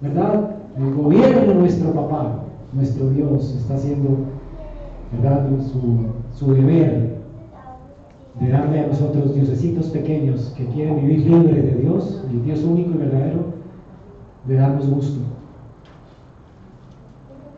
[0.00, 0.50] ¿Verdad?
[0.78, 2.42] El gobierno, nuestro papá,
[2.72, 4.10] nuestro Dios, está haciendo
[5.12, 5.46] ¿verdad?
[5.72, 7.15] Su, su deber
[8.40, 12.90] de darle a nosotros diosecitos pequeños que quieren vivir libres de Dios, el Dios único
[12.90, 13.46] y verdadero,
[14.44, 15.20] de darnos gusto.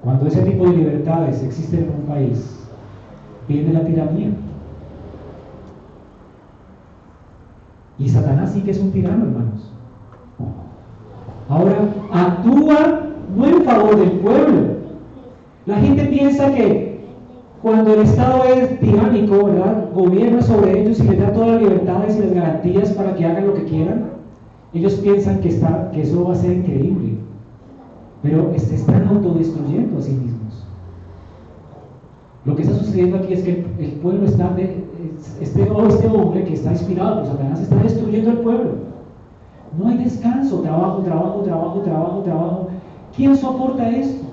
[0.03, 2.61] Cuando ese tipo de libertades existen en un país,
[3.49, 4.31] viene la tiranía.
[7.99, 9.73] Y Satanás sí que es un tirano, hermanos.
[11.49, 14.79] Ahora, actúa no en favor del pueblo.
[15.67, 16.88] La gente piensa que
[17.63, 19.89] cuando el Estado es tiránico, ¿verdad?
[19.93, 23.49] Gobierna sobre ellos y les da todas las libertades y las garantías para que hagan
[23.49, 24.11] lo que quieran,
[24.73, 27.15] ellos piensan que, está, que eso va a ser increíble.
[28.23, 30.67] Pero se están autodestruyendo a sí mismos.
[32.45, 34.85] Lo que está sucediendo aquí es que el, pueblo está, de,
[35.41, 38.71] este, oh, este hombre que está inspirado por Satanás está destruyendo el pueblo.
[39.77, 42.69] No hay descanso, trabajo, trabajo, trabajo, trabajo, trabajo.
[43.17, 44.28] ¿Quién soporta esto?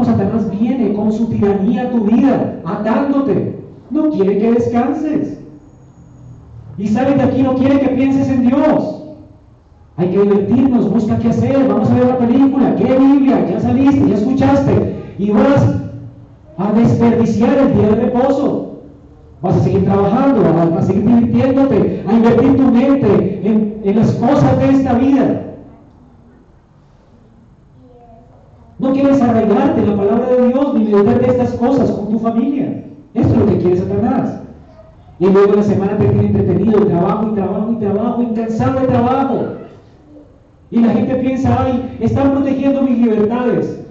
[0.00, 3.54] Como Satanás viene con su tiranía a tu vida, atándote.
[3.90, 5.38] No quiere que descanses.
[6.78, 9.02] Y sabe que aquí no quiere que pienses en Dios.
[9.98, 14.08] Hay que divertirnos, busca qué hacer, vamos a ver la película, qué Biblia, ya saliste,
[14.08, 14.96] ya escuchaste.
[15.18, 15.66] Y vas
[16.56, 18.80] a desperdiciar el día de reposo.
[19.42, 20.42] Vas a seguir trabajando,
[20.74, 25.49] vas a seguir divirtiéndote, a invertir tu mente en, en las cosas de esta vida.
[28.80, 32.18] No quieres arraigarte en la palabra de Dios ni meditar de estas cosas con tu
[32.18, 32.82] familia.
[33.12, 34.40] Esto es lo que quiere Satanás.
[35.18, 39.38] Y luego la semana te tiene entretenido, trabajo y trabajo y trabajo, incansable trabajo.
[40.70, 43.84] Y la gente piensa, ay, están protegiendo mis libertades.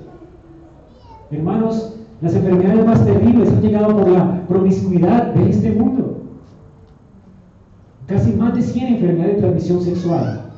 [1.30, 6.18] Hermanos, las enfermedades más terribles han llegado por la promiscuidad de este mundo.
[8.08, 10.52] Casi más de 100 enfermedades de transmisión sexual.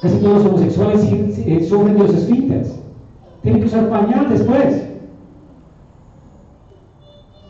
[0.00, 2.79] Casi todos los homosexuales eh, sufren de los esfínteres.
[3.42, 4.86] Tienen que usar pañal después.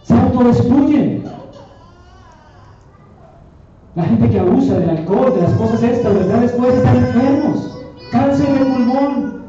[0.02, 1.24] Se autodestruyen.
[3.96, 6.40] La gente que abusa del alcohol, de las cosas estas, ¿verdad?
[6.40, 7.78] Después están enfermos.
[8.12, 9.42] Cáncer de pulmón.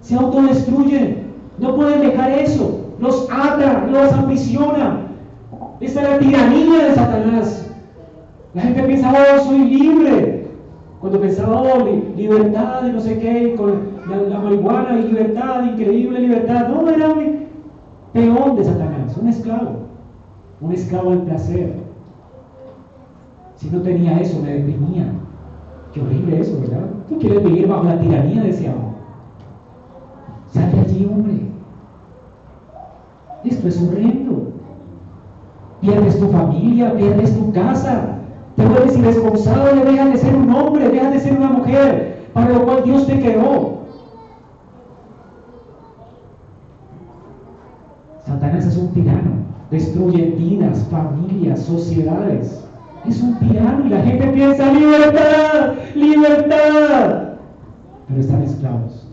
[0.00, 1.30] Se autodestruyen.
[1.58, 2.80] No pueden dejar eso.
[2.98, 5.06] Los ata, los ambiciona.
[5.80, 7.70] Esta es la tiranía de Satanás.
[8.54, 10.48] La gente piensa, oh, soy libre.
[11.00, 16.68] Cuando pensaba, oh, libertad y no sé qué, con la, marihuana y libertad, increíble libertad.
[16.68, 17.46] No, era un
[18.12, 19.72] peón de Satanás, un esclavo.
[20.60, 21.74] Un esclavo del placer.
[23.56, 25.12] Si no tenía eso, me deprimía.
[25.92, 26.86] Qué horrible eso, ¿verdad?
[27.08, 28.90] Tú quieres vivir bajo la tiranía de ese amor.
[30.52, 31.40] Sal de allí, hombre.
[33.44, 34.52] Esto es horrendo.
[35.80, 38.18] Pierdes tu familia, pierdes tu casa.
[38.56, 42.64] Te vuelves irresponsable, dejas de ser un hombre, dejas de ser una mujer, para lo
[42.64, 43.79] cual Dios te creó.
[48.66, 49.30] Es un tirano,
[49.70, 52.64] destruye vidas, familias, sociedades.
[53.06, 57.22] Es un tirano y la gente piensa libertad, libertad.
[58.08, 59.06] Pero están esclavos.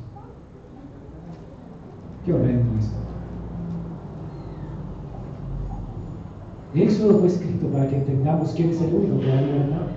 [2.25, 2.97] Qué horrendo esto.
[6.75, 9.87] Éxodo fue escrito para que entendamos quién es el único que da libertad.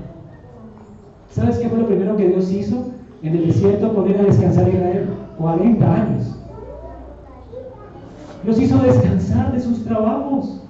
[1.31, 2.91] ¿Sabes qué fue lo primero que Dios hizo?
[3.23, 5.09] En el desierto poner a descansar a Israel.
[5.39, 6.40] 40 años.
[8.45, 10.61] Los hizo descansar de sus trabajos.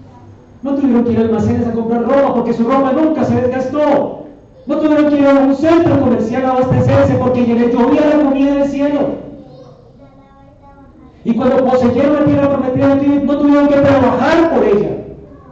[0.63, 4.25] No tuvieron que ir a almacenes a comprar ropa porque su ropa nunca se desgastó.
[4.67, 8.69] No tuvieron que ir a un centro comercial a abastecerse porque llovía la comida del
[8.69, 9.31] cielo.
[11.25, 14.97] Y cuando poseyeron la tierra prometida, no tuvieron que trabajar por ella.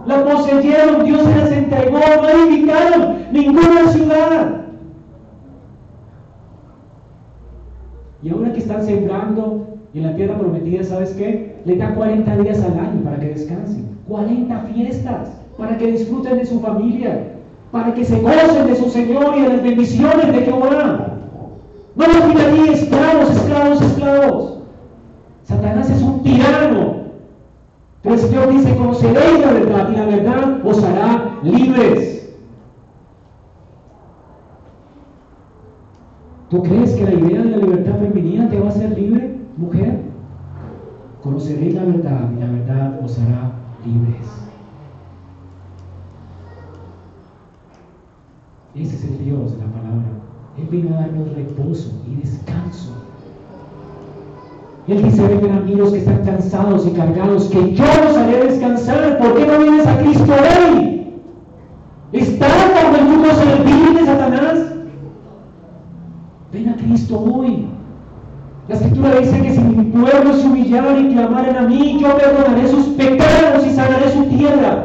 [0.06, 4.62] La poseyeron, Dios se las entregó, no edificaron ninguna ciudad.
[8.22, 11.56] Y ahora que están sembrando en la tierra prometida, ¿sabes qué?
[11.64, 13.88] Le da 40 días al año para que descansen.
[14.06, 17.32] 40 fiestas para que disfruten de su familia,
[17.72, 21.14] para que se gocen de su Señor y de las bendiciones de Jehová.
[21.96, 24.58] No los ahí esclavos, esclavos, esclavos.
[25.42, 26.98] Satanás es un tirano.
[28.02, 32.36] Pero el Señor dice, conoceréis la verdad y la verdad os hará libres.
[36.48, 39.37] ¿Tú crees que la idea de la libertad femenina te va a hacer libre?
[39.58, 40.02] Mujer,
[41.20, 43.50] conoceréis la verdad y la verdad os hará
[43.84, 44.28] libres.
[48.76, 50.06] Ese es el Dios de la palabra.
[50.58, 52.92] Él vino a darnos reposo y descanso.
[54.86, 59.18] Él dice, vengan a que están cansados y cargados, que yo los haré descansar.
[59.18, 61.14] ¿Por qué no vienes a Cristo hoy?
[62.12, 64.58] ¿Estás bajo el mundo servil de Satanás?
[66.52, 67.77] Ven a Cristo hoy.
[68.68, 72.68] La escritura dice que si mi pueblo se humillara y clamaren a mí, yo perdonaré
[72.68, 74.84] sus pecados y sanaré su tierra.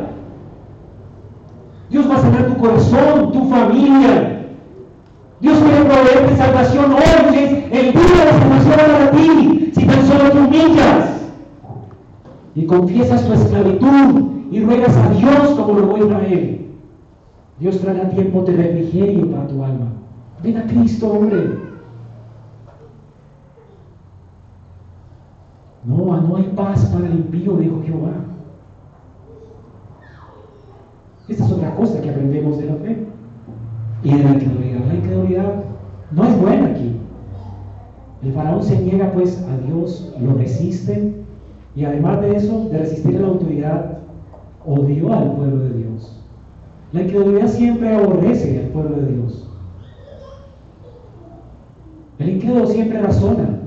[1.90, 4.48] Dios va a sanar tu corazón, tu familia.
[5.42, 7.66] Dios quiere proveerte salvación hoy.
[7.72, 9.72] el día de la salvación para ti.
[9.76, 11.32] Si tan solo te humillas
[12.56, 16.68] y confiesas tu esclavitud y ruegas a Dios como lo voy a Él,
[17.60, 19.88] Dios traerá tiempo de refrigerio para tu alma.
[20.42, 21.73] Ven a Cristo, hombre.
[25.86, 28.14] No, no hay paz para el impío, dijo Jehová.
[31.28, 33.06] Esta es otra cosa que aprendemos de la fe
[34.04, 34.86] y de la incredulidad.
[34.88, 35.64] La incredulidad
[36.12, 36.96] no es buena aquí.
[38.22, 41.14] El faraón se niega pues a Dios, lo resiste
[41.76, 43.98] y además de eso, de resistir a la autoridad,
[44.66, 46.24] odió al pueblo de Dios.
[46.92, 49.50] La incredulidad siempre aborrece al pueblo de Dios.
[52.20, 53.60] El incrédulo siempre razona,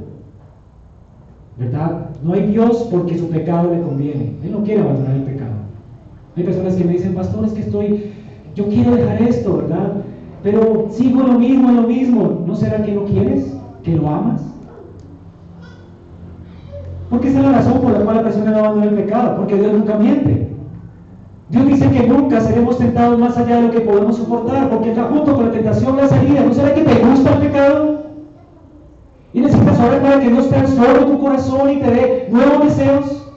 [1.58, 2.05] ¿verdad?
[2.22, 4.34] No hay Dios porque su pecado le conviene.
[4.42, 5.52] Él no quiere abandonar el pecado.
[6.36, 8.12] Hay personas que me dicen, pastor, es que estoy,
[8.54, 9.92] yo quiero dejar esto, ¿verdad?
[10.42, 12.44] Pero sigo lo mismo, lo mismo.
[12.46, 13.56] ¿No será que no quieres?
[13.82, 14.42] ¿Que lo amas?
[17.10, 19.56] Porque esa es la razón por la cual la persona no abandona el pecado, porque
[19.56, 20.48] Dios nunca miente.
[21.48, 25.04] Dios dice que nunca seremos tentados más allá de lo que podemos soportar, porque está
[25.04, 26.44] junto con la tentación la salida.
[26.44, 28.06] ¿No será que te gusta el pecado?
[29.36, 33.28] Y necesitas ahora para que Dios transforme tu corazón y te dé nuevos deseos.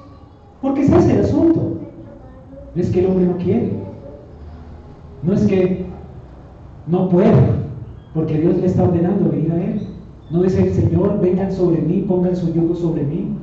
[0.61, 1.73] Porque ese es el asunto.
[2.73, 3.73] No es que el hombre no quiere.
[5.23, 5.85] No es que
[6.87, 7.37] no pueda.
[8.13, 9.87] Porque Dios le está ordenando venir a Él.
[10.31, 13.35] No dice el Señor, vengan sobre mí, pongan su yugo sobre mí.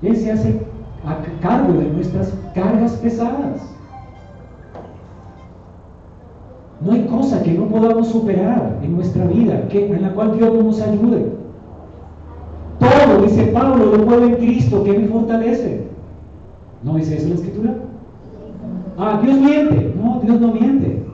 [0.00, 0.58] Él se hace
[1.04, 3.77] a cargo de nuestras cargas pesadas.
[6.80, 10.54] No hay cosa que no podamos superar en nuestra vida, que, en la cual Dios
[10.54, 11.26] no nos ayude.
[12.78, 15.88] Todo, dice Pablo, lo puedo en Cristo que me fortalece.
[16.84, 17.74] ¿No dice eso la escritura?
[18.96, 19.92] Ah, Dios miente.
[20.00, 21.04] No, Dios no miente.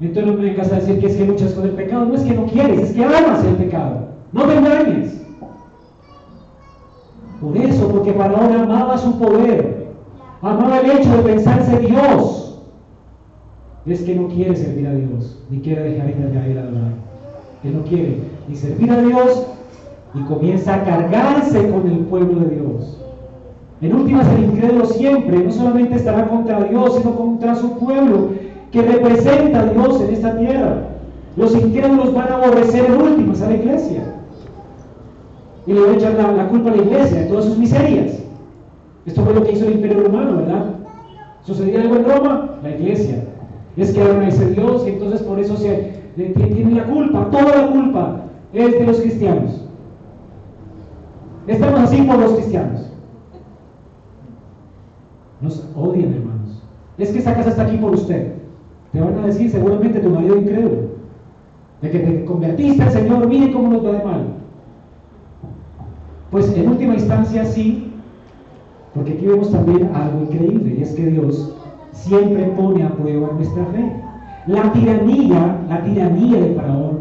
[0.00, 2.06] Entonces no me vengas a decir que es que luchas con el pecado.
[2.06, 4.08] No es que no quieres, es que amas el pecado.
[4.32, 5.22] No te engañes.
[7.40, 9.88] Por eso, porque Faraón amaba su poder,
[10.40, 12.41] amaba el hecho de pensarse Dios
[13.90, 16.92] es que no quiere servir a Dios, ni quiere dejar ir a Él adorar.
[17.64, 18.18] Él no quiere
[18.48, 19.46] ni servir a Dios
[20.14, 22.98] y comienza a cargarse con el pueblo de Dios.
[23.80, 28.28] En últimas, el incrédulo siempre no solamente estará contra Dios, sino contra su pueblo,
[28.70, 30.88] que representa a Dios en esta tierra.
[31.36, 34.02] Los incrédulos van a aborrecer en últimas a la iglesia.
[35.66, 38.20] Y le van a echar la, la culpa a la iglesia de todas sus miserias.
[39.06, 40.64] Esto fue lo que hizo el imperio romano, ¿verdad?
[41.44, 42.58] ¿Sucedía algo en Roma?
[42.62, 43.24] La iglesia
[43.76, 48.20] es que ese Dios y entonces por eso se tiene la culpa, toda la culpa
[48.52, 49.64] es de los cristianos.
[51.46, 52.90] Estamos así por los cristianos.
[55.40, 56.62] Nos odian, hermanos.
[56.98, 58.34] Es que esa casa está aquí por usted.
[58.92, 60.92] Te van a decir seguramente tu marido incrédulo.
[61.80, 64.26] De que te convertiste al Señor, mire cómo nos va de mal.
[66.30, 67.90] Pues en última instancia sí,
[68.94, 71.56] porque aquí vemos también algo increíble, y es que Dios
[72.02, 73.92] siempre pone a prueba nuestra fe.
[74.46, 76.98] La tiranía, la tiranía de Faraón,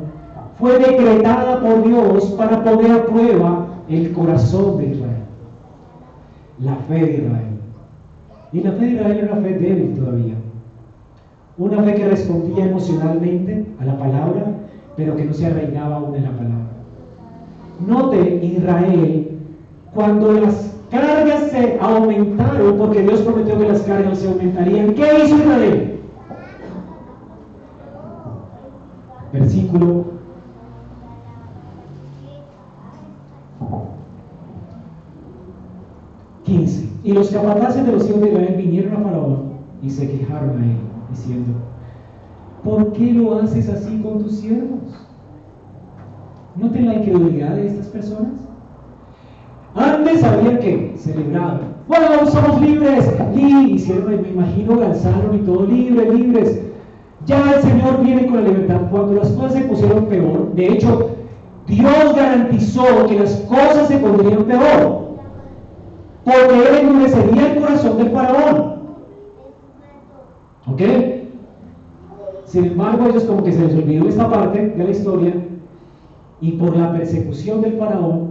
[0.60, 5.24] fue decretada por Dios para poner a prueba el corazón de Israel.
[6.60, 7.60] La fe de Israel.
[8.54, 10.36] Y la fe de Israel era una fe débil todavía.
[11.58, 14.46] Una fe que respondía emocionalmente a la palabra,
[14.96, 16.62] pero que no se arraigaba aún en la palabra.
[17.88, 19.40] Note Israel
[19.94, 24.94] cuando las cargas se aumentaron porque Dios prometió que las cargas se aumentarían.
[24.94, 26.00] ¿Qué hizo Israel?
[29.34, 30.06] Versículo
[36.44, 36.90] 15.
[37.04, 40.66] Y los capataces de los hijos de Israel vinieron a Faraón y se quejaron a
[40.66, 40.78] él,
[41.10, 41.54] diciendo,
[42.64, 44.80] ¿por qué lo haces así con tus siervos?
[46.56, 48.51] ¿Noten la incredulidad de estas personas?
[49.76, 51.62] Antes había que celebrar.
[51.88, 53.12] Bueno, somos libres.
[53.36, 56.62] Y hicieron, me imagino, lanzaron y todo libre, libres.
[57.26, 58.82] Ya el Señor viene con la libertad.
[58.90, 61.12] Cuando las cosas se pusieron peor, de hecho,
[61.68, 65.12] Dios garantizó que las cosas se pondrían peor.
[66.26, 68.82] Porque Él endurecería el corazón del faraón.
[70.68, 70.82] ¿Ok?
[72.46, 75.34] Sin embargo, ellos como que se les olvidó esta parte de la historia
[76.42, 78.31] y por la persecución del faraón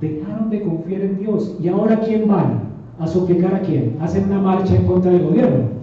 [0.00, 1.56] dejaron de confiar en Dios.
[1.60, 2.70] ¿Y ahora quién van?
[2.98, 3.96] ¿A suplicar a quién?
[4.00, 5.80] Hacen una marcha en contra del gobierno.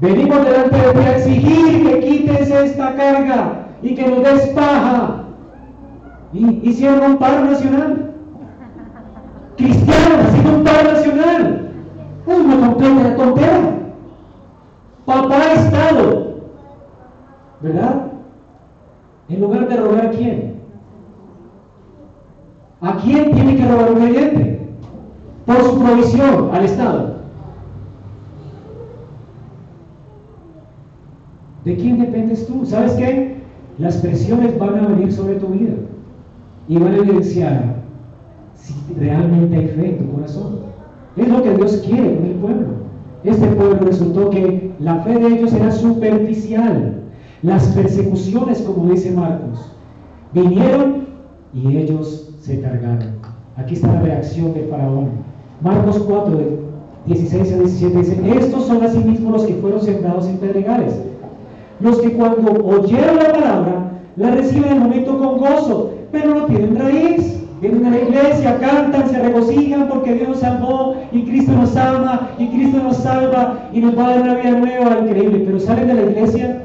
[0.00, 3.62] Venimos delante de ti a exigir que quites esta carga.
[3.82, 5.24] y que nos despaja.
[6.32, 8.14] Y hicieron un paro nacional.
[9.56, 11.70] Cristianos haciendo un paro nacional.
[12.26, 13.78] Una completa tontería.
[15.04, 16.40] Papá Estado.
[17.60, 18.06] ¿Verdad?
[19.28, 20.55] En lugar de robar a quién.
[22.80, 24.60] ¿A quién tiene que robar un creyente?
[25.46, 27.16] Por su provisión al Estado.
[31.64, 32.64] ¿De quién dependes tú?
[32.64, 33.36] ¿Sabes qué?
[33.78, 35.74] Las presiones van a venir sobre tu vida
[36.68, 37.76] y van a evidenciar
[38.54, 40.60] si realmente hay fe en tu corazón.
[41.16, 42.66] Es lo que Dios quiere con el pueblo.
[43.24, 47.02] Este pueblo resultó que la fe de ellos era superficial.
[47.42, 49.72] Las persecuciones, como dice Marcos,
[50.32, 51.06] vinieron
[51.52, 53.16] y ellos se cargaron.
[53.56, 55.08] Aquí está la reacción de Faraón.
[55.60, 56.38] Marcos 4,
[57.06, 60.94] 16 a 17 dice, estos son asimismo los que fueron sembrados en pedregales
[61.80, 66.46] los que cuando oyeron la palabra, la reciben en el momento con gozo, pero no
[66.46, 67.32] tienen raíz.
[67.60, 72.28] Vienen a la iglesia, cantan, se regocijan porque Dios nos salvó y Cristo nos ama
[72.38, 75.42] y Cristo nos salva y nos va a dar una vida nueva, increíble.
[75.46, 76.64] Pero salen de la iglesia,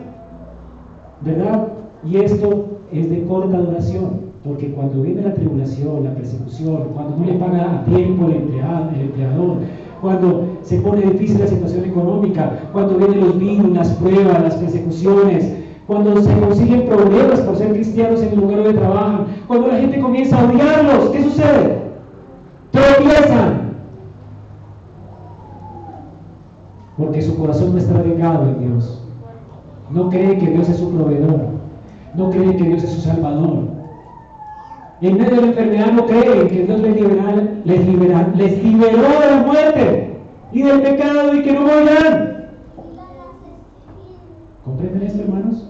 [1.22, 1.68] ¿verdad?
[2.06, 7.26] Y esto es de corta duración, porque cuando viene la tribulación, la persecución, cuando no
[7.26, 9.58] le paga a tiempo el empleado, el empleador,
[10.02, 15.54] cuando se pone difícil la situación económica, cuando vienen los virus, las pruebas, las persecuciones,
[15.86, 20.00] cuando se consiguen problemas por ser cristianos en el lugar donde trabajan, cuando la gente
[20.00, 21.82] comienza a odiarlos, ¿qué sucede?
[22.72, 23.72] Tropiezan.
[26.98, 29.04] Porque su corazón no está regado en Dios.
[29.92, 31.42] No cree que Dios es su proveedor.
[32.16, 33.81] No cree que Dios es su salvador.
[35.02, 36.96] En medio de la enfermedad no creen que Dios les,
[37.66, 40.14] les, les liberó de la muerte
[40.52, 42.50] y del pecado y que no morirán.
[44.64, 45.68] ¿Comprenden esto, hermanos?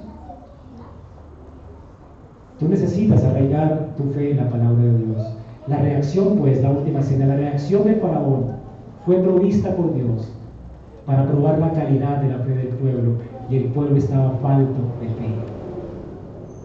[2.59, 5.33] Tú necesitas arraigar tu fe en la palabra de Dios.
[5.67, 8.47] La reacción, pues, la última cena, la reacción de Faraón
[9.05, 10.29] fue provista por Dios
[11.05, 13.13] para probar la calidad de la fe del pueblo
[13.49, 15.29] y el pueblo estaba falto de fe.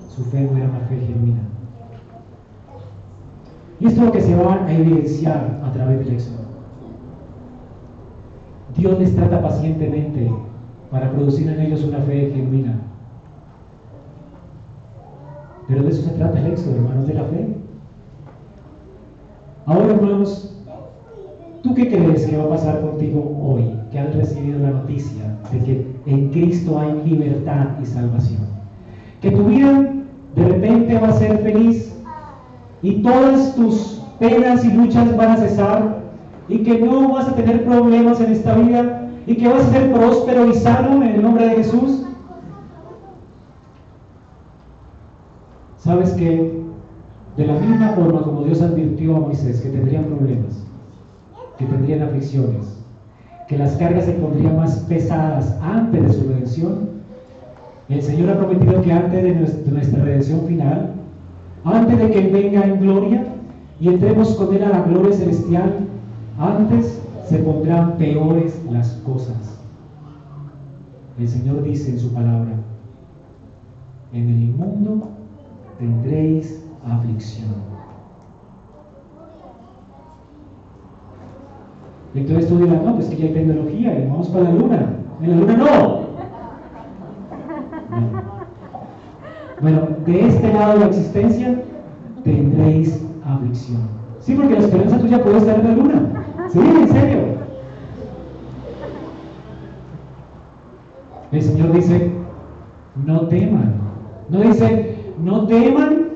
[0.09, 1.56] Su fe no era una fe genuina.
[3.81, 6.47] Y esto es lo que se va a evidenciar a través del éxodo.
[8.77, 10.31] Dios les trata pacientemente
[10.91, 12.79] para producir en ellos una fe genuina.
[15.69, 17.49] Pero de eso se trata el éxodo, hermanos, de la fe.
[19.67, 20.55] Ahora, hermanos,
[21.63, 25.59] ¿tú qué crees que va a pasar contigo hoy, que has recibido la noticia de
[25.59, 28.43] que en Cristo hay libertad y salvación?
[29.21, 29.93] Que tu vida
[30.37, 31.96] de repente va a ser feliz,
[32.87, 36.03] y todas tus penas y luchas van a cesar
[36.49, 39.93] y que no vas a tener problemas en esta vida y que vas a ser
[39.93, 42.05] próspero y sano en el nombre de Jesús.
[45.79, 46.65] ¿Sabes que
[47.37, 50.65] De la misma forma como Dios advirtió a Moisés que tendrían problemas,
[51.59, 52.79] que tendrían aflicciones,
[53.49, 56.89] que las cargas se pondrían más pesadas antes de su redención,
[57.89, 60.96] el Señor ha prometido que antes de nuestra redención final,
[61.67, 63.27] antes de que venga en gloria
[63.81, 65.89] y entremos con Él a la gloria celestial,
[66.39, 69.59] antes se pondrán peores las cosas.
[71.19, 72.53] El Señor dice en su palabra,
[74.13, 75.09] en el mundo
[75.79, 77.77] tendréis aflicción.
[82.15, 84.97] Entonces tú dirás, no, pues que ya hay tecnología, vamos para la luna.
[85.21, 86.06] En la luna no.
[89.61, 91.63] Bueno, de este lado de la existencia
[92.25, 93.83] tendréis aflicción.
[94.21, 96.25] Sí, porque la esperanza tuya puede estar en la luna.
[96.53, 97.19] Sí, en serio.
[101.33, 102.11] El Señor dice,
[103.05, 103.75] no teman.
[104.29, 106.09] No dice, no teman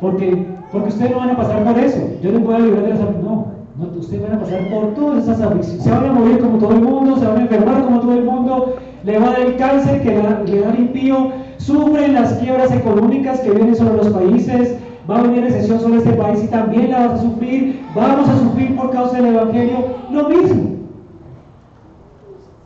[0.00, 1.98] porque, porque ustedes no van a pasar por eso.
[2.22, 3.46] Yo les voy a de las No,
[3.76, 5.84] no, ustedes van a pasar por todas esas aflicciones.
[5.84, 8.24] Se van a morir como todo el mundo, se van a enfermar como todo el
[8.24, 12.72] mundo, le va a dar el cáncer que le da el impío, sufren las quiebras
[12.72, 14.78] económicas que vienen sobre los países,
[15.08, 18.38] va a venir recesión sobre este país y también la vas a sufrir, vamos a
[18.38, 19.78] sufrir por causa del Evangelio,
[20.10, 20.70] lo mismo.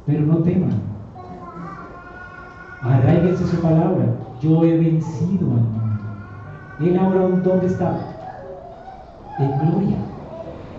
[0.07, 0.83] Pero no teman.
[2.83, 4.07] Arraíguense su palabra.
[4.41, 5.83] Yo he vencido al mundo.
[6.81, 7.97] Él ahora, ¿dónde está?
[9.39, 9.97] En gloria.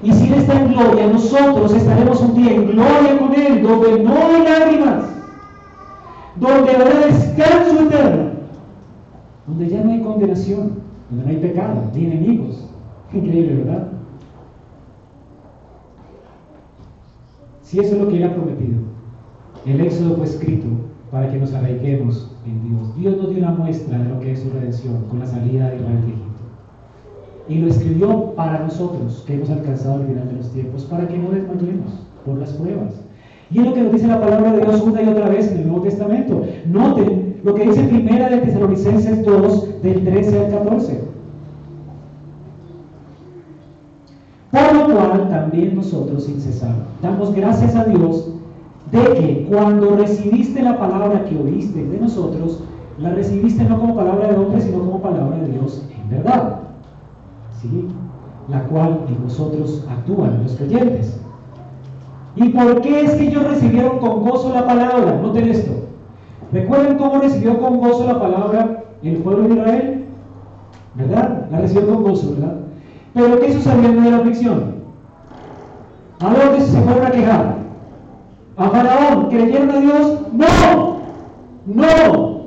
[0.03, 4.03] Y si Él está en gloria, nosotros estaremos un día en gloria con Él, donde
[4.03, 5.05] no hay lágrimas,
[6.36, 8.32] donde habrá descanso eterno,
[9.48, 10.74] donde ya no hay condenación,
[11.10, 12.70] donde no hay pecado, ni enemigos.
[13.14, 13.88] Increíble, ¿verdad?
[17.62, 18.80] Si eso es lo que Él ha prometido,
[19.66, 20.68] el éxodo fue escrito
[21.12, 22.96] para que nos arraiguemos en Dios.
[22.98, 25.78] Dios nos dio una muestra de lo que es su redención con la salida de
[25.78, 26.30] Israel de Egipto.
[27.48, 31.18] Y lo escribió para nosotros, que hemos alcanzado el final de los tiempos, para que
[31.18, 31.92] no desmayemos
[32.26, 32.94] por las pruebas.
[33.54, 35.60] Y es lo que nos dice la palabra de Dios una y otra vez en
[35.60, 36.41] el Nuevo Testamento.
[36.66, 41.01] Noten lo que dice primera de Tesalonicenses 2, del 13 al 14.
[44.49, 48.30] Por lo cual también nosotros sin cesar damos gracias a Dios
[48.91, 52.64] de que cuando recibiste la palabra que oíste de nosotros,
[52.99, 56.60] la recibiste no como palabra de hombre, sino como palabra de Dios en verdad.
[57.62, 57.88] ¿Sí?
[58.47, 61.20] La cual en nosotros actúan los creyentes.
[62.36, 65.20] ¿Y por qué es que ellos recibieron con gozo la palabra?
[65.22, 65.72] Noten esto.
[66.52, 70.06] ¿Recuerden cómo recibió con gozo la palabra el pueblo de Israel?
[70.96, 71.48] ¿Verdad?
[71.52, 72.56] La recibió con gozo, ¿verdad?
[73.14, 74.74] Pero ¿qué sucedió en de la aflicción?
[76.20, 77.56] ¿A dónde se fueron a quejar?
[78.58, 79.30] ¿A Faraón?
[79.30, 80.20] ¿Creyeron a Dios?
[80.32, 80.98] No,
[81.66, 82.44] no.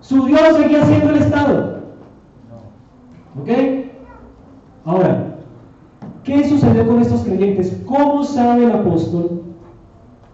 [0.00, 1.78] Su Dios seguía siendo el Estado.
[3.40, 3.48] ¿Ok?
[4.84, 5.33] Ahora,
[6.44, 7.80] ¿qué sucedió con estos creyentes?
[7.86, 9.42] ¿Cómo sabe el apóstol?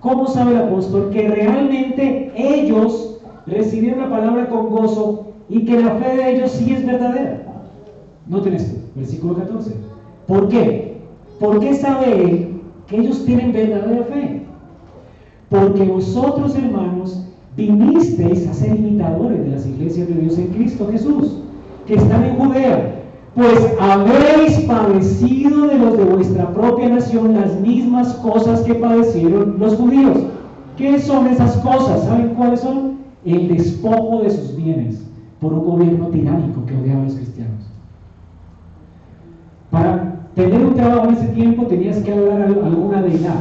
[0.01, 5.93] ¿Cómo sabe el apóstol que realmente ellos recibieron la palabra con gozo y que la
[5.97, 7.43] fe de ellos sí es verdadera?
[8.27, 9.73] Noten esto, versículo 14.
[10.27, 10.97] ¿Por qué?
[11.39, 14.43] ¿Por qué sabe él que ellos tienen verdadera fe?
[15.49, 17.25] Porque vosotros, hermanos,
[17.57, 21.39] vinisteis a ser imitadores de las iglesias de Dios en Cristo Jesús,
[21.87, 23.00] que están en Judea.
[23.35, 29.75] Pues habéis padecido de los de vuestra propia nación las mismas cosas que padecieron los
[29.75, 30.19] judíos.
[30.77, 32.05] ¿Qué son esas cosas?
[32.05, 32.99] ¿Saben cuáles son?
[33.25, 35.03] El despojo de sus bienes
[35.41, 37.67] por un gobierno tiránico que odiaba a los cristianos.
[39.71, 43.41] Para tener un trabajo en ese tiempo tenías que adorar alguna deidad.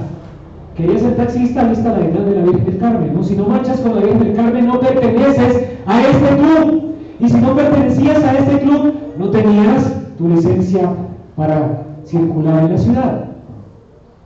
[0.75, 3.13] Querías ser taxista, lista la deidad de la Virgen del Carmen.
[3.13, 3.23] ¿no?
[3.23, 6.83] Si no marchas con la Virgen del Carmen, no perteneces a este club.
[7.19, 10.89] Y si no pertenecías a este club, no tenías tu licencia
[11.35, 13.25] para circular en la ciudad.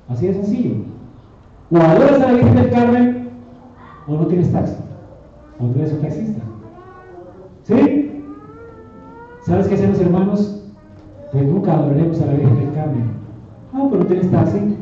[0.07, 0.75] Así de sencillo.
[1.71, 3.29] O adoras a la Virgen del Carmen,
[4.07, 4.75] o no tienes taxi.
[5.59, 6.41] O no eres un taxista.
[7.63, 8.23] ¿Sí?
[9.41, 10.59] ¿Sabes qué hacen los hermanos?
[11.31, 13.11] pues nunca adoraremos a la Virgen del Carmen.
[13.73, 14.77] Ah, pero tienes taxi.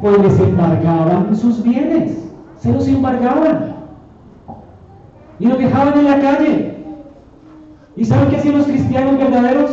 [0.00, 2.26] Pues les embargaban sus bienes,
[2.58, 3.74] se los embargaban.
[5.38, 6.69] Y lo dejaban en la calle.
[7.96, 9.70] ¿Y saben qué hacían los cristianos verdaderos?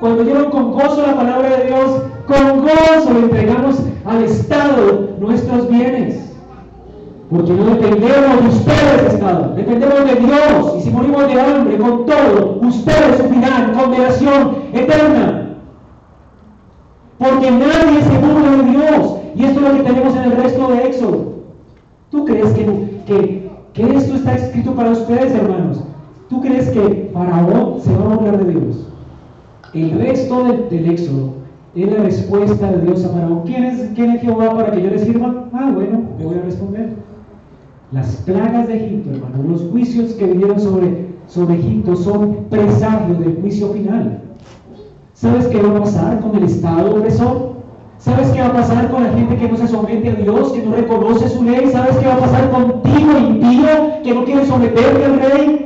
[0.00, 6.20] Cuando dieron con gozo la palabra de Dios, con gozo entregamos al Estado nuestros bienes.
[7.30, 10.74] Porque no dependemos de ustedes, Estado, dependemos de Dios.
[10.78, 15.56] Y si morimos de hambre, con todo, ustedes sufrirán condenación eterna.
[17.18, 19.16] Porque nadie se burla de Dios.
[19.36, 21.34] Y esto es lo que tenemos en el resto de Éxodo.
[22.10, 25.82] ¿Tú crees que, que, esto está escrito para ustedes, hermanos?
[26.28, 28.88] ¿Tú crees que Faraón se va a burlar de Dios?
[29.74, 31.34] El resto del, Éxodo
[31.74, 33.42] es la respuesta de Dios a Faraón.
[33.44, 35.48] ¿Quién es, ¿Quién es Jehová para que yo les sirva?
[35.52, 36.90] Ah, bueno, le voy a responder.
[37.92, 43.36] Las plagas de Egipto, hermanos, los juicios que vinieron sobre, sobre Egipto son presagios del
[43.40, 44.20] juicio final.
[45.12, 47.54] ¿Sabes qué va a pasar con el Estado opresor?
[47.98, 50.62] ¿Sabes qué va a pasar con la gente que no se somete a Dios, que
[50.62, 51.68] no reconoce su ley?
[51.70, 55.63] ¿Sabes qué va a pasar contigo, impío, que no quiere someterte al rey?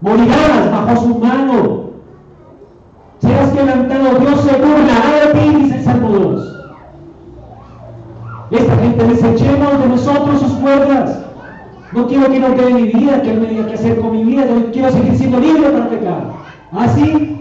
[0.00, 1.90] Morirás bajo su mano.
[3.20, 4.18] Serás quebrantado.
[4.20, 6.54] Dios se burlará de ti, dice el Salmo 2.
[8.50, 11.24] Esta gente desechemos de nosotros sus cuerdas.
[11.92, 14.24] No quiero que no quede mi vida, que Él me diga qué hacer con mi
[14.24, 14.46] vida.
[14.46, 16.24] Yo quiero seguir siendo libre para pecar.
[16.72, 17.38] Así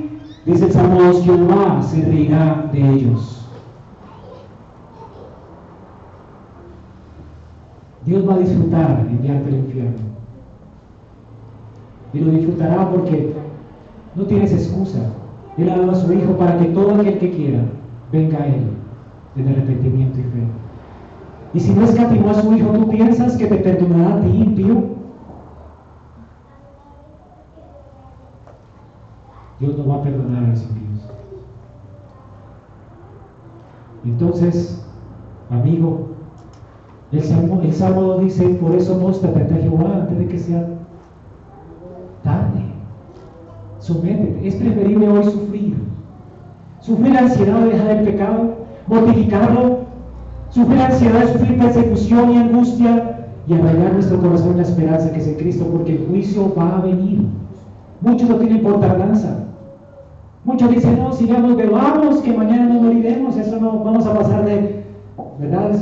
[0.47, 3.45] Dice el Salmo 2, Jehová se reirá de ellos.
[8.05, 10.06] Dios va a disfrutar enviarte al infierno.
[12.17, 13.31] Y lo disfrutará porque
[14.15, 14.97] no tienes excusa.
[15.55, 17.59] Él ha dado a su Hijo para que todo aquel que quiera
[18.11, 18.71] venga a Él
[19.35, 20.47] en arrepentimiento y fe.
[21.53, 24.83] Y si no escatimó a su Hijo, ¿tú piensas que te perdonará a ti, impío?
[29.59, 31.01] Dios no va a perdonar a los impíos.
[34.05, 34.87] Entonces,
[35.51, 36.07] amigo,
[37.11, 40.76] el Salmo, el Salmo dice, por eso muéstrate a Jehová antes de que sea
[43.87, 44.45] Sométete.
[44.45, 45.75] Es preferible hoy sufrir.
[46.81, 48.55] Sufrir la ansiedad de dejar el pecado,
[48.87, 49.77] mortificarlo,
[50.49, 55.11] sufrir la ansiedad de sufrir persecución y angustia y arraigar nuestro corazón en la esperanza
[55.13, 57.27] que es en Cristo, porque el juicio va a venir.
[58.01, 59.45] Muchos no tienen por tardanza.
[60.43, 64.43] Muchos dicen, no, sigamos, pero vamos, que mañana no moriremos, eso no, vamos a pasar
[64.45, 64.83] de,
[65.39, 65.79] ¿verdad?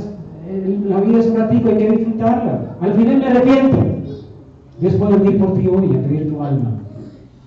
[0.87, 2.75] la vida es un ratito, hay que disfrutarla.
[2.81, 3.77] Al final me arrepiento.
[4.79, 6.84] Dios puede venir por ti hoy a pedir tu alma.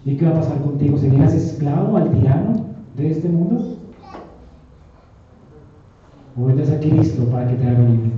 [0.08, 0.96] ¿Y qué va a pasar contigo?
[0.96, 2.64] ¿Seguirás esclavo al tirano
[2.96, 3.76] de este mundo?
[6.34, 8.12] ¿O vendrás a Cristo para que te haga libre?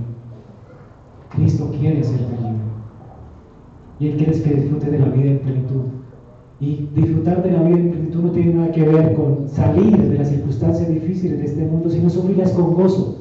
[1.35, 2.61] Cristo quiere hacerte libre.
[3.99, 5.81] Y Él quiere que disfrutes de la vida en plenitud.
[6.61, 10.17] Y disfrutar de la vida en plenitud no tiene nada que ver con salir de
[10.17, 13.17] las circunstancias difíciles de este mundo, sino sufrirlas con gozo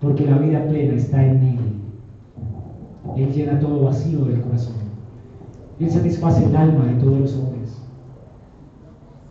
[0.00, 1.58] porque la vida plena está en Él.
[3.18, 4.74] Él llena todo vacío del corazón.
[5.78, 7.63] Él satisface el alma de todos los hombres.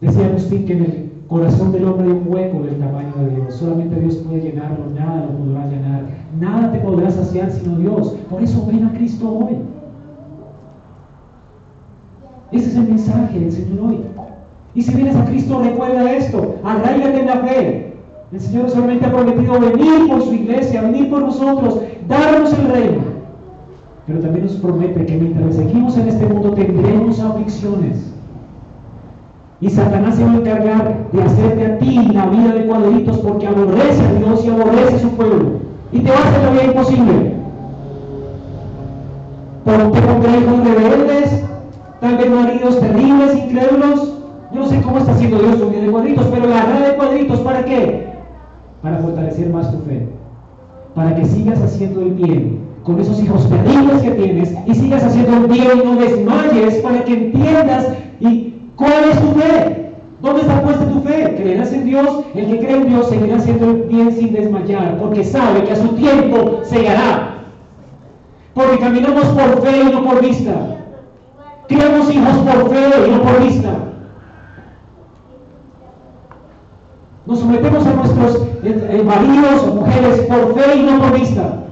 [0.03, 3.53] Decía Agustín que en el corazón del hombre hay un hueco del tamaño de Dios.
[3.53, 6.03] Solamente Dios puede llenarlo, nada lo podrá llenar.
[6.37, 8.13] Nada te podrá saciar sino Dios.
[8.29, 9.55] Por eso ven a Cristo hoy.
[12.51, 13.99] Ese es el mensaje del Señor hoy.
[14.75, 17.93] Y si vienes a Cristo, recuerda esto, arraigate en la fe,
[18.33, 23.01] el Señor solamente ha prometido venir por su iglesia, venir por nosotros, darnos el reino.
[24.05, 28.13] Pero también nos promete que mientras seguimos en este mundo tendremos aflicciones.
[29.63, 33.47] Y Satanás se va a encargar de hacerte a ti la vida de cuadritos porque
[33.47, 35.51] aborrece a Dios y aborrece a su pueblo.
[35.93, 37.33] Y te va a hacer la vida imposible.
[39.63, 41.43] Te pondrá hijos rebeldes,
[42.01, 44.13] tal vez maridos terribles, incrédulos.
[44.51, 46.95] Yo no sé cómo está haciendo Dios su vida de cuadritos, pero la vida de
[46.97, 48.13] cuadritos, ¿para qué?
[48.83, 50.05] para fortalecer más tu fe,
[50.93, 55.37] para que sigas haciendo el bien con esos hijos terribles que tienes y sigas haciendo
[55.37, 57.87] el bien y no desmayes para que entiendas
[58.19, 59.83] y cuál es tu fe.
[60.21, 61.35] ¿Dónde está puesta tu fe?
[61.35, 62.23] ¿Creerás en Dios?
[62.33, 65.75] El que cree en Dios seguirá haciendo el bien sin desmayar, porque sabe que a
[65.75, 67.39] su tiempo se hará.
[68.53, 70.53] Porque caminamos por fe y no por vista.
[71.67, 73.75] Criamos hijos por fe y no por vista.
[77.25, 81.63] Nos sometemos a nuestros eh, eh, maridos o mujeres por fe y no por vista.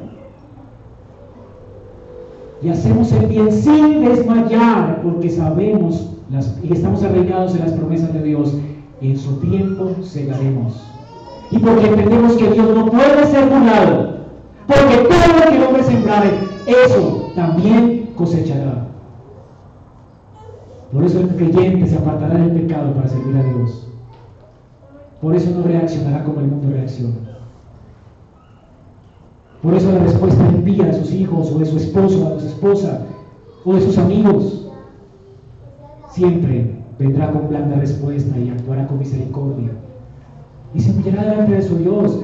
[2.62, 6.12] Y hacemos el bien sin desmayar porque sabemos
[6.64, 8.54] y estamos arraigados en las promesas de Dios.
[9.02, 10.82] En su tiempo segaremos.
[11.50, 14.22] Y porque entendemos que Dios no puede ser burlado.
[14.68, 16.30] Porque todo lo que el hombre sembrare,
[16.68, 18.88] eso también cosechará.
[20.94, 23.88] Por eso el creyente se apartará del pecado para servir a Dios.
[25.20, 27.16] Por eso no reaccionará como el mundo reacciona.
[29.62, 32.48] Por eso la respuesta impía de sus hijos o de su esposo o de su
[32.48, 33.06] esposa
[33.64, 34.61] o de sus amigos
[36.12, 39.72] siempre vendrá con blanda respuesta y actuará con misericordia.
[40.74, 42.24] Y se humillará delante de su Dios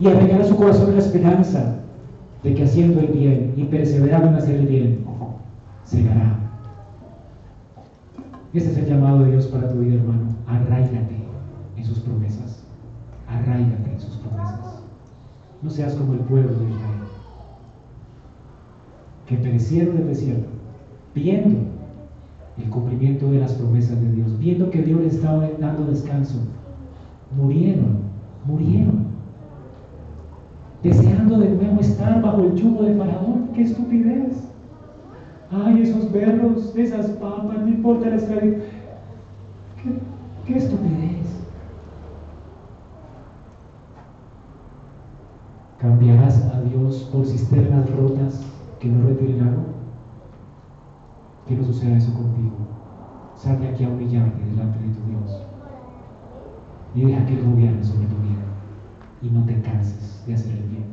[0.00, 1.76] y arreglará su corazón en la esperanza
[2.42, 5.04] de que haciendo el bien y perseverando en hacer el bien,
[5.84, 6.38] se hará.
[8.52, 10.28] Este es el llamado de Dios para tu vida, hermano.
[10.46, 11.16] Arraigate
[11.76, 12.64] en sus promesas.
[13.28, 14.82] Arraigate en sus promesas.
[15.62, 17.00] No seas como el pueblo de Israel,
[19.26, 20.48] que perecieron en el desierto,
[21.14, 21.75] viendo
[22.58, 26.38] el cumplimiento de las promesas de Dios, viendo que Dios les estaba dando descanso.
[27.36, 27.98] Murieron,
[28.46, 29.06] murieron,
[30.82, 33.50] deseando de nuevo estar bajo el yugo de Faraón.
[33.54, 34.48] ¡Qué estupidez!
[35.50, 38.62] Ay, esos berros, esas papas, no importa la esclavitud.
[40.46, 41.26] ¿Qué, estupidez!
[45.78, 48.44] ¿Cambiarás a Dios por cisternas rotas
[48.80, 49.75] que no retiren?
[51.46, 52.56] Que no suceda eso contigo.
[53.34, 55.42] Sal de aquí a humillarte delante de tu Dios.
[56.94, 58.42] Y deja que Él gobierne sobre tu vida.
[59.22, 60.84] Y no te canses de hacer el bien.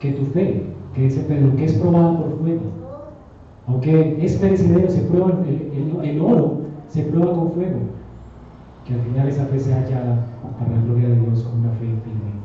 [0.00, 0.64] Que tu fe,
[0.94, 2.62] que ese Pedro, que es probado por fuego,
[3.66, 7.78] aunque es perecedero, se prueba, el, el oro se prueba con fuego.
[8.84, 10.26] Que al final esa fe sea hallada
[10.58, 12.38] para la gloria de Dios con una fe firme.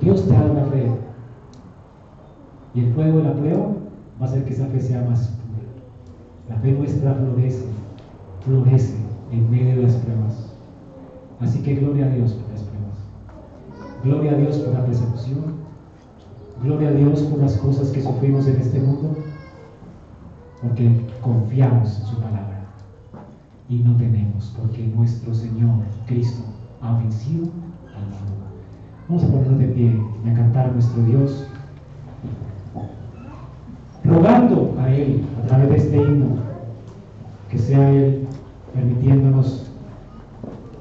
[0.00, 0.86] Dios te da una fe.
[2.74, 3.66] Y el fuego de la prueba
[4.20, 5.38] va a hacer que esa fe sea más.
[6.48, 7.66] La fe nuestra florece,
[8.44, 8.96] florece
[9.32, 10.50] en medio de las pruebas.
[11.40, 12.98] Así que gloria a Dios por las pruebas.
[14.04, 15.54] Gloria a Dios por la persecución.
[16.62, 19.16] Gloria a Dios por las cosas que sufrimos en este mundo.
[20.62, 22.64] Porque confiamos en su palabra.
[23.68, 25.70] Y no tememos, porque nuestro Señor
[26.06, 26.44] Cristo
[26.82, 27.46] ha vencido
[27.96, 28.44] al mundo.
[29.08, 31.46] Vamos a ponernos de pie y a cantar a nuestro Dios,
[34.04, 36.36] rogando a Él a través de este himno,
[37.50, 38.28] que sea Él
[38.72, 39.66] permitiéndonos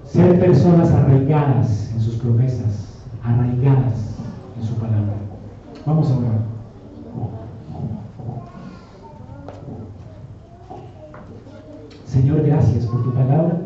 [0.06, 4.15] ser personas arraigadas en sus promesas, arraigadas
[4.60, 5.15] en su palabra.
[5.86, 6.53] Vamos a orar.
[12.06, 13.57] Señor, gracias por tu palabra.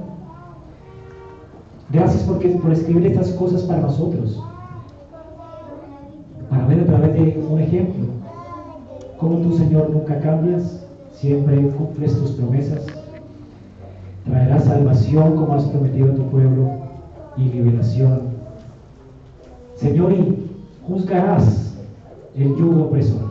[1.90, 4.42] Gracias porque, por escribir estas cosas para nosotros,
[6.50, 8.06] para ver a darte un ejemplo.
[9.20, 12.86] Como tu Señor nunca cambias, siempre cumples tus promesas.
[14.30, 16.72] Traerás salvación como has prometido a tu pueblo
[17.38, 18.20] y liberación.
[19.76, 20.50] Señor, y
[20.86, 21.78] juzgarás
[22.36, 23.28] el yugo opresor.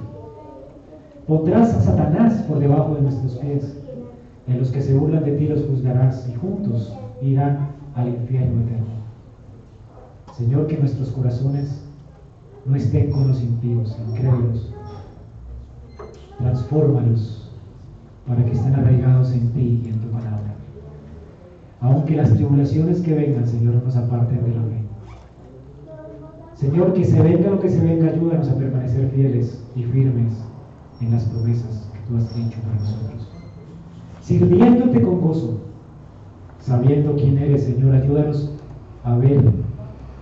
[1.27, 3.77] Pondrás a Satanás por debajo de nuestros pies.
[4.47, 8.87] En los que se burlan de ti los juzgarás y juntos irán al infierno eterno.
[10.37, 11.83] Señor, que nuestros corazones
[12.65, 14.73] no estén con los impíos, incrédulos.
[16.39, 17.51] Transfórmalos
[18.27, 20.55] para que estén arraigados en ti y en tu palabra.
[21.81, 24.87] Aunque las tribulaciones que vengan, Señor, nos aparten de la fe.
[26.55, 30.33] Señor, que se venga lo que se venga, ayúdanos a permanecer fieles y firmes
[31.03, 33.29] en las promesas que tú has dicho para nosotros.
[34.23, 35.61] Sirviéndote con gozo,
[36.59, 38.53] sabiendo quién eres, Señor, ayúdanos
[39.05, 39.39] a ver,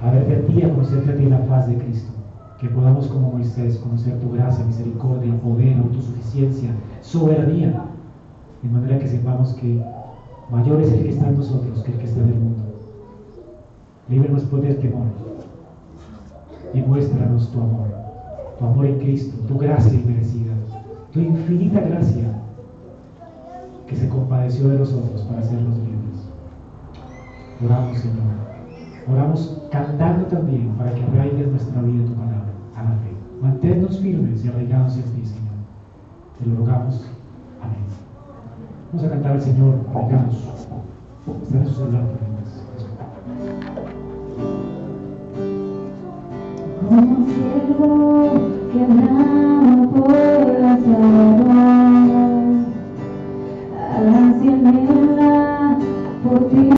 [0.02, 2.12] a verte a ti, a conocerte a ti la faz de Cristo.
[2.60, 6.70] Que podamos, como Moisés, conocer tu gracia, misericordia, poder, autosuficiencia,
[7.01, 7.85] soberanía,
[8.62, 9.81] de manera que sepamos que
[10.50, 12.62] mayor es el que está en nosotros que el que está en el mundo.
[14.08, 15.06] Líbranos por el temor
[16.74, 17.88] y muéstranos tu amor,
[18.58, 20.52] tu amor en Cristo, tu gracia inmerecida,
[21.12, 22.40] tu infinita gracia
[23.86, 26.28] que se compadeció de nosotros para hacernos libres.
[27.64, 28.44] Oramos, Señor.
[29.08, 33.12] Oramos cantando también para que arraigue nuestra vida tu palabra a la fe.
[33.40, 35.54] Manténnos firmes y arraigados en ti, Señor.
[36.38, 37.14] Te lo rogamos.
[38.94, 40.36] Vamos a cantar al Señor, pongamos.
[41.42, 41.78] Están sus
[46.88, 47.26] Como
[56.22, 56.64] por por ti.